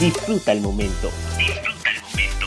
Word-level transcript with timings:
Disfruta 0.00 0.52
el 0.52 0.60
momento. 0.60 1.10
Disfruta 1.36 1.90
el 1.90 2.00
momento. 2.02 2.46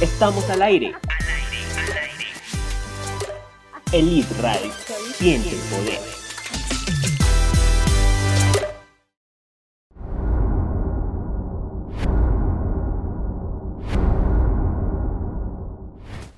Estamos 0.00 0.48
al 0.48 0.62
aire. 0.62 0.94
Al 0.94 1.26
aire, 1.28 1.58
al 1.76 1.92
aire. 1.98 2.24
Elite 3.92 4.34
Radio. 4.40 4.72
Siente 5.12 5.50
el 5.50 5.60
poder. 5.68 6.00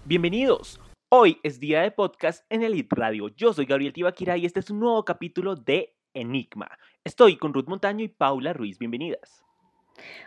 Bienvenidos. 0.04 0.80
Hoy 1.08 1.38
es 1.44 1.60
día 1.60 1.82
de 1.82 1.92
podcast 1.92 2.44
en 2.50 2.64
Elite 2.64 2.96
Radio. 2.96 3.28
Yo 3.28 3.52
soy 3.52 3.66
Gabriel 3.66 3.92
Tibaquira 3.92 4.36
y 4.36 4.44
este 4.44 4.58
es 4.58 4.70
un 4.70 4.80
nuevo 4.80 5.04
capítulo 5.04 5.54
de 5.54 5.94
Enigma. 6.14 6.68
Estoy 7.06 7.36
con 7.36 7.54
Ruth 7.54 7.68
Montaño 7.68 8.02
y 8.04 8.08
Paula 8.08 8.52
Ruiz. 8.52 8.80
Bienvenidas. 8.80 9.44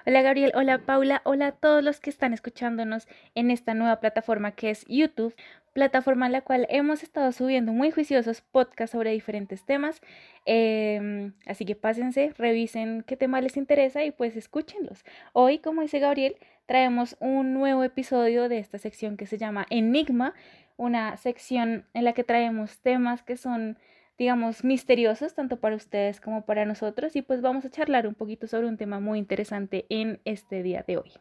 Hola 0.08 0.22
Gabriel, 0.22 0.54
hola 0.56 0.78
Paula, 0.78 1.22
hola 1.26 1.48
a 1.48 1.52
todos 1.52 1.84
los 1.84 2.00
que 2.00 2.10
están 2.10 2.32
escuchándonos 2.32 3.10
en 3.36 3.52
esta 3.52 3.74
nueva 3.74 4.00
plataforma 4.00 4.52
que 4.52 4.70
es 4.70 4.86
YouTube, 4.88 5.36
plataforma 5.74 6.28
en 6.28 6.32
la 6.32 6.40
cual 6.40 6.68
hemos 6.70 7.04
estado 7.04 7.34
subiendo 7.34 7.74
muy 7.74 7.92
juiciosos 7.92 8.40
podcasts 8.40 8.94
sobre 8.94 9.12
diferentes 9.12 9.66
temas. 9.66 10.00
Em, 10.46 11.34
así 11.46 11.66
que 11.66 11.76
pásense, 11.76 12.34
revisen 12.38 13.04
qué 13.06 13.18
tema 13.18 13.42
les 13.42 13.58
interesa 13.58 14.06
y 14.06 14.12
pues 14.12 14.38
escúchenlos. 14.38 15.04
Hoy, 15.34 15.60
como 15.60 15.82
dice 15.82 16.00
Gabriel, 16.00 16.38
traemos 16.66 17.18
un 17.20 17.54
nuevo 17.54 17.84
episodio 17.84 18.48
de 18.48 18.60
esta 18.60 18.78
sección 18.78 19.18
que 19.18 19.26
se 19.26 19.38
llama 19.38 19.68
Enigma, 19.70 20.34
una 20.78 21.18
sección 21.18 21.84
en 21.94 22.06
la 22.06 22.14
que 22.14 22.24
traemos 22.24 22.80
temas 22.80 23.22
que 23.22 23.36
son 23.36 23.78
digamos, 24.20 24.66
misteriosos, 24.66 25.34
tanto 25.34 25.56
para 25.56 25.78
ustedes 25.78 26.20
como 26.20 26.46
para 26.46 26.66
nosotros, 26.66 27.16
y 27.16 27.22
pues 27.22 27.42
vamos 27.42 27.64
a 27.64 27.70
charlar 27.70 28.06
un 28.06 28.16
poquito 28.16 28.48
sobre 28.48 28.68
un 28.68 28.76
tema 28.76 29.00
muy 29.00 29.18
interesante 29.18 29.86
en 29.88 30.20
este 30.26 30.62
día 30.62 30.84
de 30.86 30.98
hoy. 30.98 31.12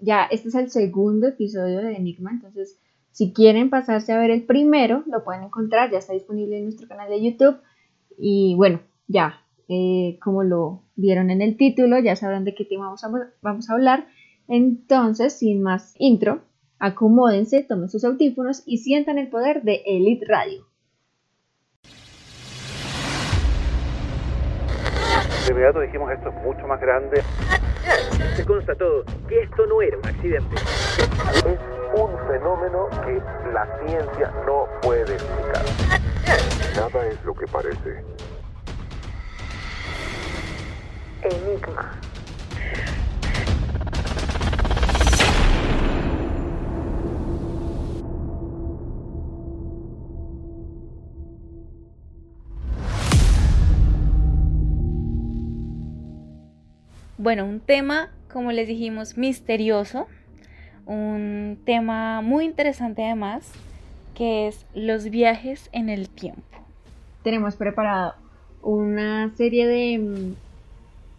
Ya, 0.00 0.24
este 0.24 0.48
es 0.48 0.56
el 0.56 0.68
segundo 0.68 1.28
episodio 1.28 1.78
de 1.78 1.94
Enigma, 1.94 2.32
entonces 2.32 2.80
si 3.12 3.32
quieren 3.32 3.70
pasarse 3.70 4.12
a 4.12 4.18
ver 4.18 4.30
el 4.30 4.42
primero, 4.42 5.04
lo 5.06 5.22
pueden 5.22 5.44
encontrar, 5.44 5.92
ya 5.92 5.98
está 5.98 6.14
disponible 6.14 6.58
en 6.58 6.64
nuestro 6.64 6.88
canal 6.88 7.08
de 7.08 7.22
YouTube, 7.22 7.58
y 8.18 8.54
bueno, 8.56 8.80
ya, 9.06 9.44
eh, 9.68 10.18
como 10.20 10.42
lo 10.42 10.82
vieron 10.96 11.30
en 11.30 11.42
el 11.42 11.56
título, 11.56 12.00
ya 12.00 12.16
sabrán 12.16 12.44
de 12.44 12.54
qué 12.54 12.64
tema 12.64 12.86
vamos 12.86 13.04
a, 13.04 13.10
vamos 13.40 13.70
a 13.70 13.74
hablar, 13.74 14.08
entonces, 14.48 15.34
sin 15.34 15.62
más 15.62 15.94
intro, 15.98 16.42
acomódense, 16.80 17.62
tomen 17.62 17.88
sus 17.88 18.04
audífonos 18.04 18.64
y 18.66 18.78
sientan 18.78 19.18
el 19.18 19.28
poder 19.28 19.62
de 19.62 19.82
Elite 19.86 20.26
Radio. 20.26 20.71
De 25.52 25.58
inmediato 25.58 25.80
dijimos 25.80 26.10
esto 26.10 26.30
es 26.30 26.34
mucho 26.36 26.66
más 26.66 26.80
grande. 26.80 27.22
Se 28.36 28.46
constató 28.46 29.04
que 29.28 29.42
esto 29.42 29.66
no 29.66 29.82
era 29.82 29.98
un 29.98 30.06
accidente. 30.06 30.56
Es 30.56 31.58
un 31.92 32.16
fenómeno 32.26 32.88
que 33.04 33.20
la 33.52 33.68
ciencia 33.84 34.32
no 34.46 34.66
puede 34.80 35.12
explicar. 35.12 35.62
Nada 36.74 37.06
es 37.06 37.22
lo 37.26 37.34
que 37.34 37.46
parece. 37.48 38.02
Enigma. 41.20 42.00
Bueno, 57.22 57.46
un 57.46 57.60
tema, 57.60 58.10
como 58.32 58.50
les 58.50 58.66
dijimos, 58.66 59.16
misterioso, 59.16 60.08
un 60.86 61.56
tema 61.64 62.20
muy 62.20 62.44
interesante 62.44 63.04
además, 63.04 63.48
que 64.16 64.48
es 64.48 64.66
los 64.74 65.08
viajes 65.08 65.68
en 65.70 65.88
el 65.88 66.08
tiempo. 66.08 66.42
Tenemos 67.22 67.54
preparado 67.54 68.14
una 68.60 69.32
serie 69.36 69.68
de, 69.68 70.32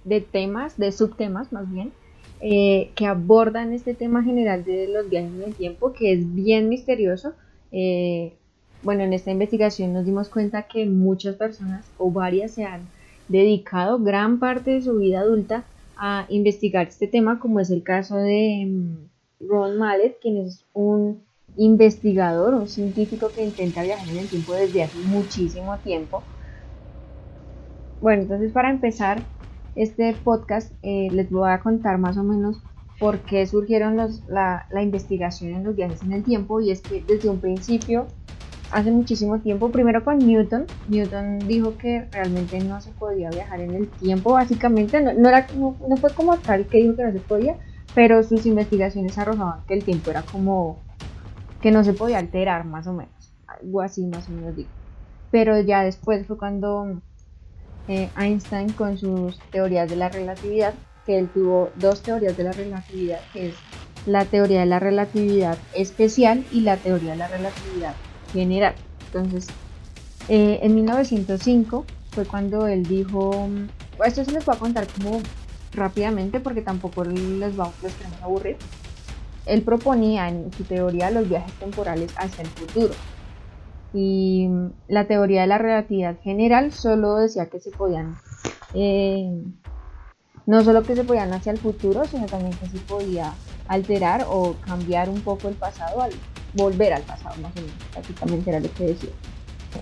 de 0.04 0.20
temas, 0.20 0.78
de 0.78 0.92
subtemas 0.92 1.54
más 1.54 1.72
bien, 1.72 1.94
eh, 2.42 2.92
que 2.96 3.06
abordan 3.06 3.72
este 3.72 3.94
tema 3.94 4.24
general 4.24 4.66
de 4.66 4.90
los 4.90 5.10
viajes 5.10 5.32
en 5.32 5.44
el 5.44 5.56
tiempo, 5.56 5.94
que 5.94 6.12
es 6.12 6.36
bien 6.36 6.68
misterioso. 6.68 7.32
Eh, 7.72 8.34
bueno, 8.82 9.04
en 9.04 9.14
esta 9.14 9.32
investigación 9.32 9.94
nos 9.94 10.04
dimos 10.04 10.28
cuenta 10.28 10.64
que 10.64 10.86
muchas 10.86 11.38
personas 11.38 11.90
o 11.98 12.12
varias 12.12 12.52
se 12.52 12.66
han 12.66 12.82
dedicado 13.30 14.00
gran 14.00 14.40
parte 14.40 14.72
de 14.72 14.82
su 14.82 14.98
vida 14.98 15.22
adulta 15.22 15.64
a 15.96 16.26
investigar 16.30 16.88
este 16.88 17.08
tema, 17.08 17.40
como 17.40 17.60
es 17.60 17.70
el 17.70 17.84
caso 17.84 18.18
de 18.18 18.66
mm, 18.68 19.48
Ron 19.48 19.78
Mallet, 19.78 20.20
quien 20.22 20.38
es 20.38 20.66
un 20.74 21.24
investigador, 21.56 22.54
un 22.56 22.68
científico 22.68 23.32
que 23.34 23.44
intenta 23.44 23.84
viajar 23.84 24.08
en 24.10 24.18
el 24.18 24.30
tiempo 24.30 24.54
desde 24.54 24.84
hace 24.84 24.98
muchísimo 24.98 25.80
tiempo. 25.80 26.24
Bueno, 28.00 28.24
entonces 28.24 28.52
para 28.52 28.70
empezar 28.70 29.30
este 29.76 30.14
podcast 30.14 30.74
eh, 30.82 31.10
les 31.12 31.30
voy 31.32 31.50
a 31.50 31.62
contar 31.62 31.98
más 31.98 32.18
o 32.18 32.24
menos 32.24 32.58
por 33.00 33.26
qué 33.26 33.46
surgieron 33.46 33.98
la, 33.98 34.68
la 34.70 34.84
investigación 34.84 35.54
en 35.54 35.64
los 35.64 35.76
viajes 35.76 36.04
en 36.04 36.12
el 36.14 36.24
tiempo 36.24 36.60
y 36.62 36.72
es 36.72 36.82
que 36.82 37.02
desde 37.08 37.30
un 37.30 37.40
principio 37.40 38.08
hace 38.74 38.92
muchísimo 38.92 39.40
tiempo, 39.40 39.72
primero 39.72 40.04
con 40.04 40.18
Newton. 40.18 40.66
Newton 40.90 41.40
dijo 41.48 41.78
que 41.78 42.08
realmente 42.12 42.60
no 42.60 42.82
se 42.82 42.92
podía 42.92 43.30
viajar 43.30 43.62
en 43.62 43.76
el 43.76 43.88
tiempo, 43.88 44.34
básicamente, 44.34 45.02
no, 45.02 45.30
era, 45.30 45.48
no, 45.56 45.76
fue 45.98 46.12
como 46.14 46.38
tal 46.38 46.66
que 46.66 46.80
dijo 46.80 46.96
que 46.96 47.04
no 47.04 47.12
se 47.12 47.20
podía, 47.20 47.58
pero 47.94 48.24
sus 48.24 48.46
investigaciones 48.46 49.18
arrojaban 49.18 49.62
que 49.68 49.76
el 49.76 49.84
tiempo 49.84 50.12
era 50.12 50.24
como 50.24 50.80
que 51.62 51.72
no 51.72 51.84
se 51.84 51.94
podía 51.94 52.18
alterar, 52.18 52.66
más 52.66 52.88
o 52.88 52.94
menos, 52.94 53.32
algo 53.48 53.82
así 53.82 54.06
más 54.06 54.28
o 54.28 54.32
menos 54.32 54.56
digo. 54.56 54.70
Pero 55.32 55.60
ya 55.62 55.84
después 55.84 56.26
fue 56.28 56.38
cuando 56.38 57.02
eh, 57.88 58.10
Einstein 58.18 58.72
con 58.74 58.98
sus 58.98 59.40
teorías 59.52 59.90
de 59.90 59.96
la 59.96 60.10
relatividad, 60.10 60.74
que 61.06 61.20
él 61.20 61.30
tuvo 61.30 61.70
dos 61.76 62.02
teorías 62.02 62.36
de 62.36 62.44
la 62.44 62.52
relatividad, 62.52 63.20
que 63.32 63.50
es 63.50 63.56
la 64.06 64.26
teoría 64.26 64.62
de 64.62 64.66
la 64.66 64.80
relatividad 64.80 65.58
especial 65.74 66.44
y 66.52 66.62
la 66.62 66.78
teoría 66.78 67.12
de 67.12 67.18
la 67.18 67.28
relatividad 67.28 67.94
general. 68.34 68.76
Entonces, 69.06 69.48
eh, 70.28 70.60
en 70.62 70.76
1905 70.76 71.86
fue 72.12 72.26
cuando 72.26 72.68
él 72.68 72.84
dijo, 72.84 73.48
mm, 73.48 74.04
esto 74.06 74.26
se 74.26 74.32
les 74.32 74.46
voy 74.46 74.56
a 74.56 74.60
contar 74.60 74.88
como 74.88 75.22
rápidamente 75.74 76.40
porque 76.40 76.62
tampoco 76.62 77.04
les 77.04 77.56
vamos 77.56 77.74
los 77.82 77.94
queremos 77.94 78.22
aburrir. 78.22 78.58
Él 79.46 79.62
proponía 79.62 80.30
en 80.30 80.52
su 80.54 80.64
teoría 80.64 81.12
los 81.12 81.28
viajes 81.28 81.54
temporales 81.54 82.14
hacia 82.18 82.44
el 82.44 82.48
futuro. 82.50 82.94
Y 83.94 84.48
mm, 84.50 84.72
la 84.88 85.06
teoría 85.06 85.42
de 85.42 85.48
la 85.48 85.58
relatividad 85.58 86.20
general 86.22 86.72
solo 86.72 87.18
decía 87.18 87.48
que 87.48 87.60
se 87.60 87.72
podían, 87.72 88.16
eh, 88.74 89.44
no 90.46 90.64
solo 90.64 90.84
que 90.84 90.96
se 90.96 91.04
podían 91.04 91.34
hacia 91.34 91.52
el 91.52 91.58
futuro, 91.58 92.06
sino 92.06 92.26
también 92.26 92.54
que 92.58 92.68
se 92.68 92.80
podía 92.80 93.34
alterar 93.68 94.26
o 94.30 94.56
cambiar 94.66 95.10
un 95.10 95.22
poco 95.22 95.48
el 95.48 95.56
pasado 95.56 96.02
al 96.02 96.12
volver 96.54 96.94
al 96.94 97.04
pasado, 97.04 97.36
más 97.42 97.52
o 97.56 97.62
menos, 97.62 97.76
prácticamente 97.92 98.50
era 98.50 98.60
lo 98.60 98.72
que 98.74 98.86
decía. 98.86 99.10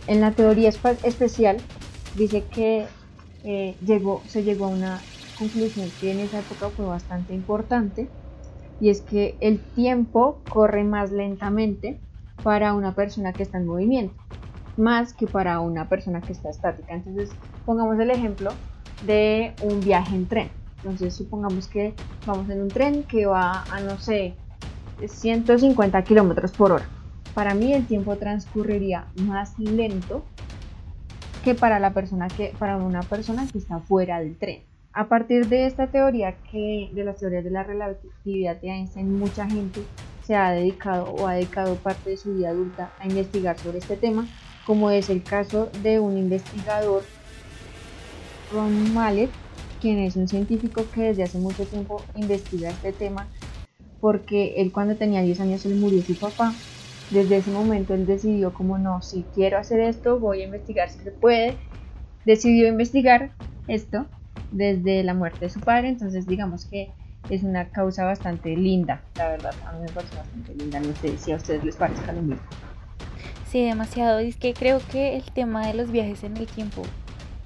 En 0.07 0.21
la 0.21 0.31
teoría 0.31 0.69
especial 0.69 1.57
dice 2.15 2.43
que 2.45 2.85
eh, 3.43 3.75
llegó, 3.85 4.21
se 4.27 4.43
llegó 4.43 4.65
a 4.65 4.69
una 4.69 5.01
conclusión 5.37 5.89
que 5.99 6.11
en 6.11 6.19
esa 6.19 6.39
época 6.39 6.69
fue 6.69 6.85
bastante 6.85 7.33
importante 7.33 8.07
y 8.79 8.89
es 8.89 9.01
que 9.01 9.37
el 9.41 9.59
tiempo 9.59 10.41
corre 10.49 10.83
más 10.83 11.11
lentamente 11.11 11.99
para 12.43 12.73
una 12.73 12.95
persona 12.95 13.33
que 13.33 13.43
está 13.43 13.57
en 13.57 13.67
movimiento, 13.67 14.15
más 14.77 15.13
que 15.13 15.27
para 15.27 15.59
una 15.59 15.87
persona 15.87 16.21
que 16.21 16.33
está 16.33 16.49
estática. 16.49 16.93
Entonces, 16.93 17.29
pongamos 17.65 17.99
el 17.99 18.09
ejemplo 18.09 18.51
de 19.05 19.53
un 19.61 19.79
viaje 19.81 20.15
en 20.15 20.27
tren. 20.27 20.49
Entonces, 20.77 21.15
supongamos 21.15 21.67
que 21.67 21.93
vamos 22.25 22.49
en 22.49 22.61
un 22.61 22.67
tren 22.69 23.03
que 23.03 23.27
va 23.27 23.63
a, 23.71 23.79
no 23.81 23.99
sé, 23.99 24.33
150 25.05 26.03
kilómetros 26.03 26.51
por 26.51 26.71
hora. 26.71 26.85
Para 27.33 27.53
mí 27.53 27.73
el 27.73 27.85
tiempo 27.85 28.15
transcurriría 28.17 29.05
más 29.15 29.57
lento 29.57 30.23
que 31.43 31.55
para, 31.55 31.79
la 31.79 31.93
persona 31.93 32.27
que 32.27 32.53
para 32.59 32.77
una 32.77 33.01
persona 33.01 33.47
que 33.51 33.57
está 33.57 33.79
fuera 33.79 34.19
del 34.19 34.37
tren. 34.37 34.63
A 34.93 35.07
partir 35.07 35.47
de 35.47 35.65
esta 35.65 35.87
teoría, 35.87 36.35
que 36.51 36.89
de 36.93 37.03
las 37.05 37.17
teorías 37.17 37.43
de 37.43 37.51
la 37.51 37.63
relatividad 37.63 38.57
de 38.57 38.69
Einstein, 38.69 39.17
mucha 39.17 39.49
gente 39.49 39.81
se 40.25 40.35
ha 40.35 40.51
dedicado 40.51 41.05
o 41.05 41.27
ha 41.27 41.35
dedicado 41.35 41.75
parte 41.75 42.09
de 42.11 42.17
su 42.17 42.33
vida 42.33 42.49
adulta 42.49 42.91
a 42.99 43.07
investigar 43.07 43.57
sobre 43.57 43.77
este 43.77 43.95
tema, 43.95 44.27
como 44.65 44.91
es 44.91 45.09
el 45.09 45.23
caso 45.23 45.69
de 45.81 45.99
un 45.99 46.17
investigador, 46.17 47.03
Ron 48.51 48.93
Mallet, 48.93 49.29
quien 49.79 49.99
es 49.99 50.17
un 50.17 50.27
científico 50.27 50.85
que 50.93 51.03
desde 51.03 51.23
hace 51.23 51.39
mucho 51.39 51.65
tiempo 51.65 52.03
investiga 52.15 52.69
este 52.69 52.91
tema 52.91 53.27
porque 54.01 54.55
él 54.57 54.71
cuando 54.71 54.95
tenía 54.95 55.21
10 55.21 55.39
años 55.39 55.65
él 55.65 55.75
murió 55.75 56.01
su 56.01 56.15
papá. 56.15 56.53
Desde 57.11 57.37
ese 57.37 57.51
momento 57.51 57.93
él 57.93 58.05
decidió 58.05 58.53
como 58.53 58.77
no, 58.77 59.01
si 59.01 59.23
quiero 59.35 59.57
hacer 59.57 59.79
esto, 59.79 60.19
voy 60.19 60.41
a 60.41 60.45
investigar 60.45 60.89
si 60.89 60.99
se 60.99 61.11
puede. 61.11 61.55
Decidió 62.25 62.67
investigar 62.67 63.31
esto 63.67 64.05
desde 64.51 65.03
la 65.03 65.13
muerte 65.13 65.45
de 65.45 65.49
su 65.49 65.59
padre, 65.59 65.89
entonces 65.89 66.27
digamos 66.27 66.65
que 66.65 66.91
es 67.29 67.43
una 67.43 67.69
causa 67.69 68.03
bastante 68.03 68.55
linda, 68.57 69.01
la 69.15 69.29
verdad, 69.29 69.53
a 69.65 69.73
mí 69.73 69.81
me 69.81 69.91
parece 69.91 70.15
bastante 70.15 70.55
linda, 70.55 70.79
no 70.79 70.93
sé 70.95 71.17
si 71.17 71.31
a 71.31 71.35
ustedes 71.35 71.63
les 71.63 71.75
parezca 71.75 72.11
lo 72.11 72.21
mismo. 72.21 72.43
Sí, 73.51 73.65
demasiado. 73.65 74.19
Es 74.19 74.37
que 74.37 74.53
creo 74.53 74.79
que 74.91 75.17
el 75.17 75.23
tema 75.23 75.67
de 75.67 75.73
los 75.73 75.91
viajes 75.91 76.23
en 76.23 76.37
el 76.37 76.47
tiempo 76.47 76.83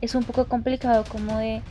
es 0.01 0.13
un 0.13 0.23
poco 0.23 0.45
complicado 0.45 1.03
como 1.09 1.37
de 1.37 1.63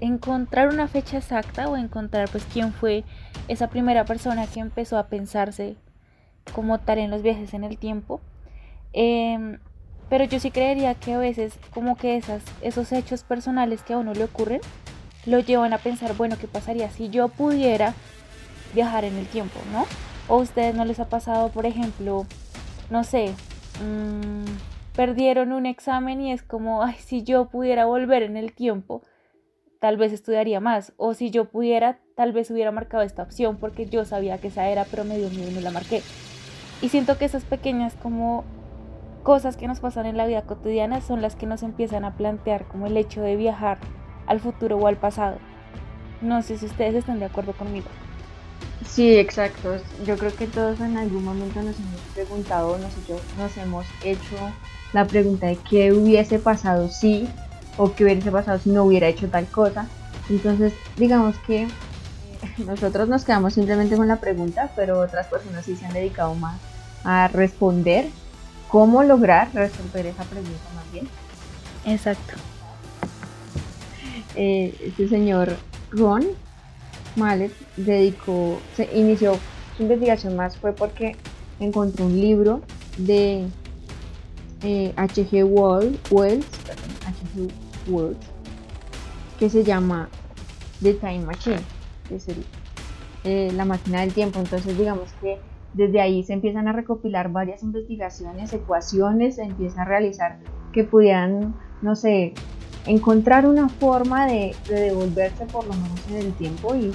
encontrar 0.00 0.68
una 0.68 0.88
fecha 0.88 1.18
exacta 1.18 1.68
o 1.68 1.76
encontrar 1.76 2.28
pues 2.30 2.44
quién 2.52 2.72
fue 2.72 3.04
esa 3.48 3.68
primera 3.68 4.04
persona 4.04 4.46
que 4.46 4.60
empezó 4.60 4.98
a 4.98 5.08
pensarse 5.08 5.76
como 6.54 6.78
tal 6.78 6.98
en 6.98 7.10
los 7.10 7.22
viajes 7.22 7.54
en 7.54 7.64
el 7.64 7.78
tiempo. 7.78 8.20
Em, 8.92 9.58
pero 10.08 10.24
yo 10.24 10.38
sí 10.38 10.50
creería 10.50 10.94
que 10.94 11.14
a 11.14 11.18
veces 11.18 11.58
como 11.72 11.96
que 11.96 12.16
esas, 12.16 12.42
esos 12.60 12.92
hechos 12.92 13.24
personales 13.24 13.82
que 13.82 13.94
a 13.94 13.98
uno 13.98 14.12
le 14.12 14.24
ocurren 14.24 14.60
lo 15.26 15.40
llevan 15.40 15.72
a 15.72 15.78
pensar, 15.78 16.14
bueno, 16.16 16.36
¿qué 16.38 16.46
pasaría 16.46 16.90
si 16.90 17.08
yo 17.08 17.28
pudiera 17.28 17.94
viajar 18.74 19.04
en 19.04 19.16
el 19.16 19.26
tiempo, 19.26 19.58
¿no? 19.72 19.86
O 20.28 20.38
a 20.38 20.42
ustedes 20.42 20.74
no 20.74 20.84
les 20.84 21.00
ha 21.00 21.08
pasado, 21.08 21.48
por 21.48 21.64
ejemplo, 21.64 22.26
no 22.90 23.04
sé, 23.04 23.34
mmm, 23.82 24.44
perdieron 24.94 25.52
un 25.52 25.66
examen 25.66 26.20
y 26.20 26.32
es 26.32 26.42
como, 26.42 26.82
ay, 26.82 26.96
si 26.98 27.22
yo 27.22 27.46
pudiera 27.46 27.86
volver 27.86 28.22
en 28.22 28.36
el 28.36 28.52
tiempo, 28.52 29.02
tal 29.84 29.98
vez 29.98 30.14
estudiaría 30.14 30.60
más. 30.60 30.94
O 30.96 31.12
si 31.12 31.30
yo 31.30 31.44
pudiera, 31.44 31.98
tal 32.16 32.32
vez 32.32 32.50
hubiera 32.50 32.70
marcado 32.70 33.02
esta 33.02 33.22
opción 33.22 33.58
porque 33.58 33.84
yo 33.84 34.06
sabía 34.06 34.38
que 34.38 34.48
esa 34.48 34.66
era, 34.70 34.86
pero 34.86 35.04
medio 35.04 35.28
mío 35.28 35.50
y 35.50 35.52
no 35.52 35.60
la 35.60 35.70
marqué. 35.70 36.00
Y 36.80 36.88
siento 36.88 37.18
que 37.18 37.26
esas 37.26 37.44
pequeñas 37.44 37.92
como 38.02 38.44
cosas 39.22 39.58
que 39.58 39.68
nos 39.68 39.80
pasan 39.80 40.06
en 40.06 40.16
la 40.16 40.26
vida 40.26 40.40
cotidiana 40.40 41.02
son 41.02 41.20
las 41.20 41.36
que 41.36 41.44
nos 41.44 41.62
empiezan 41.62 42.06
a 42.06 42.16
plantear 42.16 42.64
como 42.64 42.86
el 42.86 42.96
hecho 42.96 43.20
de 43.20 43.36
viajar 43.36 43.76
al 44.26 44.40
futuro 44.40 44.78
o 44.78 44.86
al 44.86 44.96
pasado. 44.96 45.36
No 46.22 46.40
sé 46.40 46.56
si 46.56 46.64
ustedes 46.64 46.94
están 46.94 47.18
de 47.18 47.26
acuerdo 47.26 47.52
conmigo. 47.52 47.88
Sí, 48.86 49.18
exacto. 49.18 49.76
Yo 50.06 50.16
creo 50.16 50.34
que 50.34 50.46
todos 50.46 50.80
en 50.80 50.96
algún 50.96 51.26
momento 51.26 51.60
nos 51.60 51.78
hemos 51.78 52.00
preguntado, 52.14 52.78
nosotros 52.78 53.20
nos 53.36 53.54
hemos 53.58 53.84
hecho 54.02 54.36
la 54.94 55.04
pregunta 55.04 55.48
de 55.48 55.58
qué 55.68 55.92
hubiese 55.92 56.38
pasado 56.38 56.88
si 56.88 57.28
o 57.76 57.92
qué 57.92 58.04
hubiese 58.04 58.30
pasado 58.30 58.58
si 58.58 58.70
no 58.70 58.84
hubiera 58.84 59.08
hecho 59.08 59.28
tal 59.28 59.46
cosa. 59.46 59.86
Entonces, 60.28 60.72
digamos 60.96 61.36
que 61.46 61.62
eh, 61.62 61.68
nosotros 62.66 63.08
nos 63.08 63.24
quedamos 63.24 63.54
simplemente 63.54 63.96
con 63.96 64.08
la 64.08 64.16
pregunta, 64.16 64.70
pero 64.76 65.00
otras 65.00 65.26
personas 65.26 65.64
sí 65.64 65.76
se 65.76 65.86
han 65.86 65.92
dedicado 65.92 66.34
más 66.34 66.58
a 67.04 67.28
responder 67.28 68.06
cómo 68.68 69.02
lograr 69.02 69.48
resolver 69.52 70.06
esa 70.06 70.24
pregunta 70.24 70.64
más 70.74 70.92
bien. 70.92 71.08
Exacto. 71.84 72.34
Eh, 74.36 74.74
este 74.82 75.08
señor 75.08 75.56
Ron 75.90 76.24
Mallet 77.16 77.52
dedicó, 77.76 78.58
se 78.76 78.88
inició 78.96 79.38
su 79.76 79.82
investigación 79.82 80.36
más 80.36 80.56
fue 80.56 80.72
porque 80.72 81.16
encontró 81.60 82.06
un 82.06 82.20
libro 82.20 82.62
de 82.96 83.46
H.G. 84.62 85.38
Eh, 85.38 85.44
Wells, 85.44 86.44
Wells, 87.88 88.18
que 89.38 89.48
se 89.48 89.64
llama 89.64 90.08
The 90.82 90.94
Time 90.94 91.24
Machine, 91.24 91.60
que 92.08 92.16
es 92.16 92.26
eh, 93.24 93.50
la 93.54 93.64
máquina 93.64 94.00
del 94.00 94.12
tiempo. 94.12 94.38
Entonces, 94.38 94.76
digamos 94.76 95.12
que 95.20 95.38
desde 95.74 96.00
ahí 96.00 96.22
se 96.22 96.32
empiezan 96.32 96.68
a 96.68 96.72
recopilar 96.72 97.30
varias 97.30 97.62
investigaciones, 97.62 98.52
ecuaciones, 98.52 99.36
se 99.36 99.42
empieza 99.42 99.82
a 99.82 99.84
realizar 99.84 100.38
que 100.72 100.84
pudieran, 100.84 101.54
no 101.82 101.96
sé, 101.96 102.34
encontrar 102.86 103.46
una 103.46 103.68
forma 103.68 104.26
de, 104.26 104.54
devolverse 104.68 105.46
por 105.46 105.66
lo 105.66 105.74
menos 105.74 106.00
en 106.10 106.16
el 106.16 106.32
tiempo 106.34 106.74
y, 106.74 106.92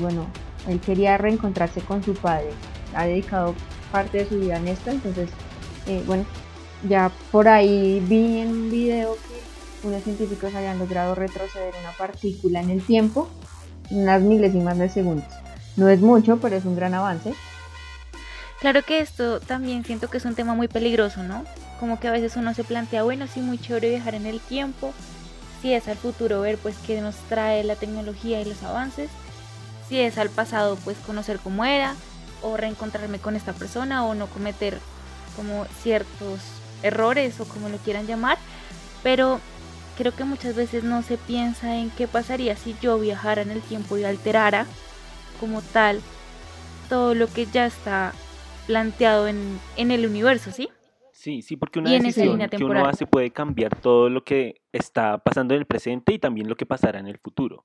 bueno, 0.00 0.26
él 0.68 0.80
quería 0.80 1.16
reencontrarse 1.16 1.80
con 1.80 2.02
su 2.02 2.14
padre. 2.14 2.50
Ha 2.94 3.06
dedicado 3.06 3.54
parte 3.92 4.18
de 4.18 4.26
su 4.26 4.38
vida 4.40 4.56
en 4.56 4.68
esto, 4.68 4.90
entonces, 4.90 5.30
eh, 5.86 6.02
bueno, 6.06 6.24
ya 6.88 7.10
por 7.30 7.48
ahí 7.48 8.04
vi 8.06 8.40
en 8.40 8.48
un 8.48 8.70
video 8.70 9.16
unos 9.86 10.02
científicos 10.02 10.54
habían 10.54 10.78
logrado 10.78 11.14
retroceder 11.14 11.74
una 11.80 11.92
partícula 11.92 12.60
en 12.60 12.70
el 12.70 12.82
tiempo, 12.82 13.28
unas 13.90 14.20
milésimas 14.20 14.78
de 14.78 14.88
segundos. 14.88 15.32
No 15.76 15.88
es 15.88 16.00
mucho, 16.00 16.38
pero 16.38 16.56
es 16.56 16.64
un 16.64 16.76
gran 16.76 16.94
avance. 16.94 17.34
Claro 18.60 18.82
que 18.82 19.00
esto 19.00 19.40
también 19.40 19.84
siento 19.84 20.08
que 20.08 20.16
es 20.16 20.24
un 20.24 20.34
tema 20.34 20.54
muy 20.54 20.68
peligroso, 20.68 21.22
¿no? 21.22 21.44
Como 21.78 22.00
que 22.00 22.08
a 22.08 22.10
veces 22.12 22.36
uno 22.36 22.54
se 22.54 22.64
plantea, 22.64 23.02
bueno, 23.02 23.26
sí, 23.26 23.40
muy 23.40 23.58
chévere 23.58 23.90
viajar 23.90 24.14
en 24.14 24.26
el 24.26 24.40
tiempo, 24.40 24.92
si 25.60 25.72
es 25.74 25.88
al 25.88 25.96
futuro 25.96 26.40
ver 26.40 26.58
pues 26.58 26.76
qué 26.86 27.00
nos 27.00 27.16
trae 27.28 27.64
la 27.64 27.76
tecnología 27.76 28.40
y 28.40 28.44
los 28.46 28.62
avances, 28.62 29.10
si 29.88 30.00
es 30.00 30.16
al 30.18 30.30
pasado 30.30 30.76
pues 30.84 30.96
conocer 31.06 31.38
cómo 31.38 31.64
era, 31.64 31.94
o 32.42 32.56
reencontrarme 32.56 33.18
con 33.18 33.36
esta 33.36 33.52
persona, 33.52 34.04
o 34.04 34.14
no 34.14 34.26
cometer 34.26 34.78
como 35.36 35.66
ciertos 35.82 36.40
errores 36.82 37.38
o 37.40 37.44
como 37.44 37.68
lo 37.68 37.76
quieran 37.78 38.06
llamar, 38.06 38.38
pero 39.02 39.38
creo 39.96 40.14
que 40.14 40.24
muchas 40.24 40.54
veces 40.54 40.84
no 40.84 41.02
se 41.02 41.18
piensa 41.18 41.76
en 41.76 41.90
qué 41.90 42.06
pasaría 42.06 42.56
si 42.56 42.76
yo 42.80 42.98
viajara 42.98 43.42
en 43.42 43.50
el 43.50 43.60
tiempo 43.60 43.96
y 43.98 44.04
alterara 44.04 44.66
como 45.40 45.62
tal 45.62 46.00
todo 46.88 47.14
lo 47.14 47.26
que 47.26 47.46
ya 47.46 47.66
está 47.66 48.12
planteado 48.66 49.28
en, 49.28 49.58
en 49.76 49.90
el 49.90 50.06
universo, 50.06 50.50
¿sí? 50.50 50.68
Sí, 51.12 51.42
sí, 51.42 51.56
porque 51.56 51.78
una 51.78 51.92
decisión 51.92 52.38
que 52.48 52.64
uno 52.64 52.86
hace 52.86 53.06
puede 53.06 53.30
cambiar 53.30 53.74
todo 53.80 54.10
lo 54.10 54.22
que 54.22 54.60
está 54.72 55.18
pasando 55.18 55.54
en 55.54 55.60
el 55.60 55.66
presente 55.66 56.12
y 56.12 56.18
también 56.18 56.48
lo 56.48 56.56
que 56.56 56.66
pasará 56.66 57.00
en 57.00 57.06
el 57.06 57.18
futuro. 57.18 57.64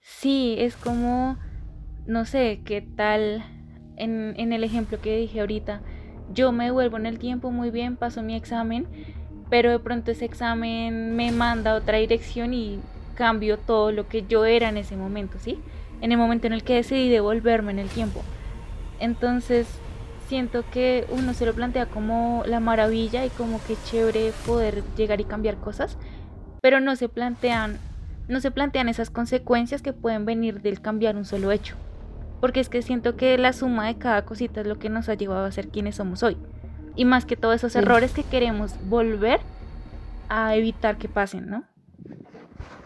Sí, 0.00 0.56
es 0.58 0.76
como, 0.76 1.38
no 2.06 2.26
sé, 2.26 2.60
qué 2.64 2.82
tal 2.82 3.44
en, 3.96 4.34
en 4.36 4.52
el 4.52 4.62
ejemplo 4.62 5.00
que 5.00 5.16
dije 5.16 5.40
ahorita, 5.40 5.82
yo 6.32 6.52
me 6.52 6.70
vuelvo 6.70 6.96
en 6.96 7.06
el 7.06 7.18
tiempo 7.18 7.50
muy 7.50 7.70
bien, 7.70 7.96
paso 7.96 8.22
mi 8.22 8.34
examen, 8.34 8.86
pero 9.50 9.70
de 9.70 9.78
pronto 9.78 10.10
ese 10.10 10.24
examen 10.24 11.16
me 11.16 11.32
manda 11.32 11.72
a 11.72 11.74
otra 11.74 11.98
dirección 11.98 12.54
y 12.54 12.80
cambio 13.14 13.58
todo 13.58 13.92
lo 13.92 14.08
que 14.08 14.26
yo 14.26 14.44
era 14.44 14.68
en 14.68 14.76
ese 14.76 14.96
momento, 14.96 15.38
¿sí? 15.38 15.58
En 16.00 16.12
el 16.12 16.18
momento 16.18 16.46
en 16.46 16.54
el 16.54 16.64
que 16.64 16.76
decidí 16.76 17.10
devolverme 17.10 17.72
en 17.72 17.80
el 17.80 17.88
tiempo. 17.88 18.22
Entonces, 19.00 19.66
siento 20.28 20.64
que 20.70 21.06
uno 21.10 21.34
se 21.34 21.44
lo 21.44 21.52
plantea 21.52 21.86
como 21.86 22.42
la 22.46 22.60
maravilla 22.60 23.26
y 23.26 23.30
como 23.30 23.62
que 23.64 23.76
chévere 23.84 24.32
poder 24.46 24.82
llegar 24.96 25.20
y 25.20 25.24
cambiar 25.24 25.56
cosas, 25.56 25.98
pero 26.62 26.80
no 26.80 26.96
se 26.96 27.08
plantean 27.08 27.78
no 28.28 28.40
se 28.40 28.52
plantean 28.52 28.88
esas 28.88 29.10
consecuencias 29.10 29.82
que 29.82 29.92
pueden 29.92 30.24
venir 30.24 30.62
del 30.62 30.80
cambiar 30.80 31.16
un 31.16 31.24
solo 31.24 31.50
hecho 31.50 31.74
porque 32.40 32.60
es 32.60 32.68
que 32.68 32.82
siento 32.82 33.16
que 33.16 33.36
la 33.38 33.52
suma 33.52 33.86
de 33.86 33.98
cada 33.98 34.24
cosita 34.24 34.62
es 34.62 34.66
lo 34.66 34.78
que 34.78 34.88
nos 34.88 35.08
ha 35.08 35.14
llevado 35.14 35.44
a 35.44 35.52
ser 35.52 35.68
quienes 35.68 35.96
somos 35.96 36.22
hoy. 36.22 36.38
Y 37.00 37.06
más 37.06 37.24
que 37.24 37.34
todos 37.34 37.54
esos 37.54 37.74
errores 37.76 38.12
que 38.12 38.24
queremos 38.24 38.78
volver 38.86 39.40
a 40.28 40.54
evitar 40.54 40.98
que 40.98 41.08
pasen, 41.08 41.48
¿no? 41.48 41.64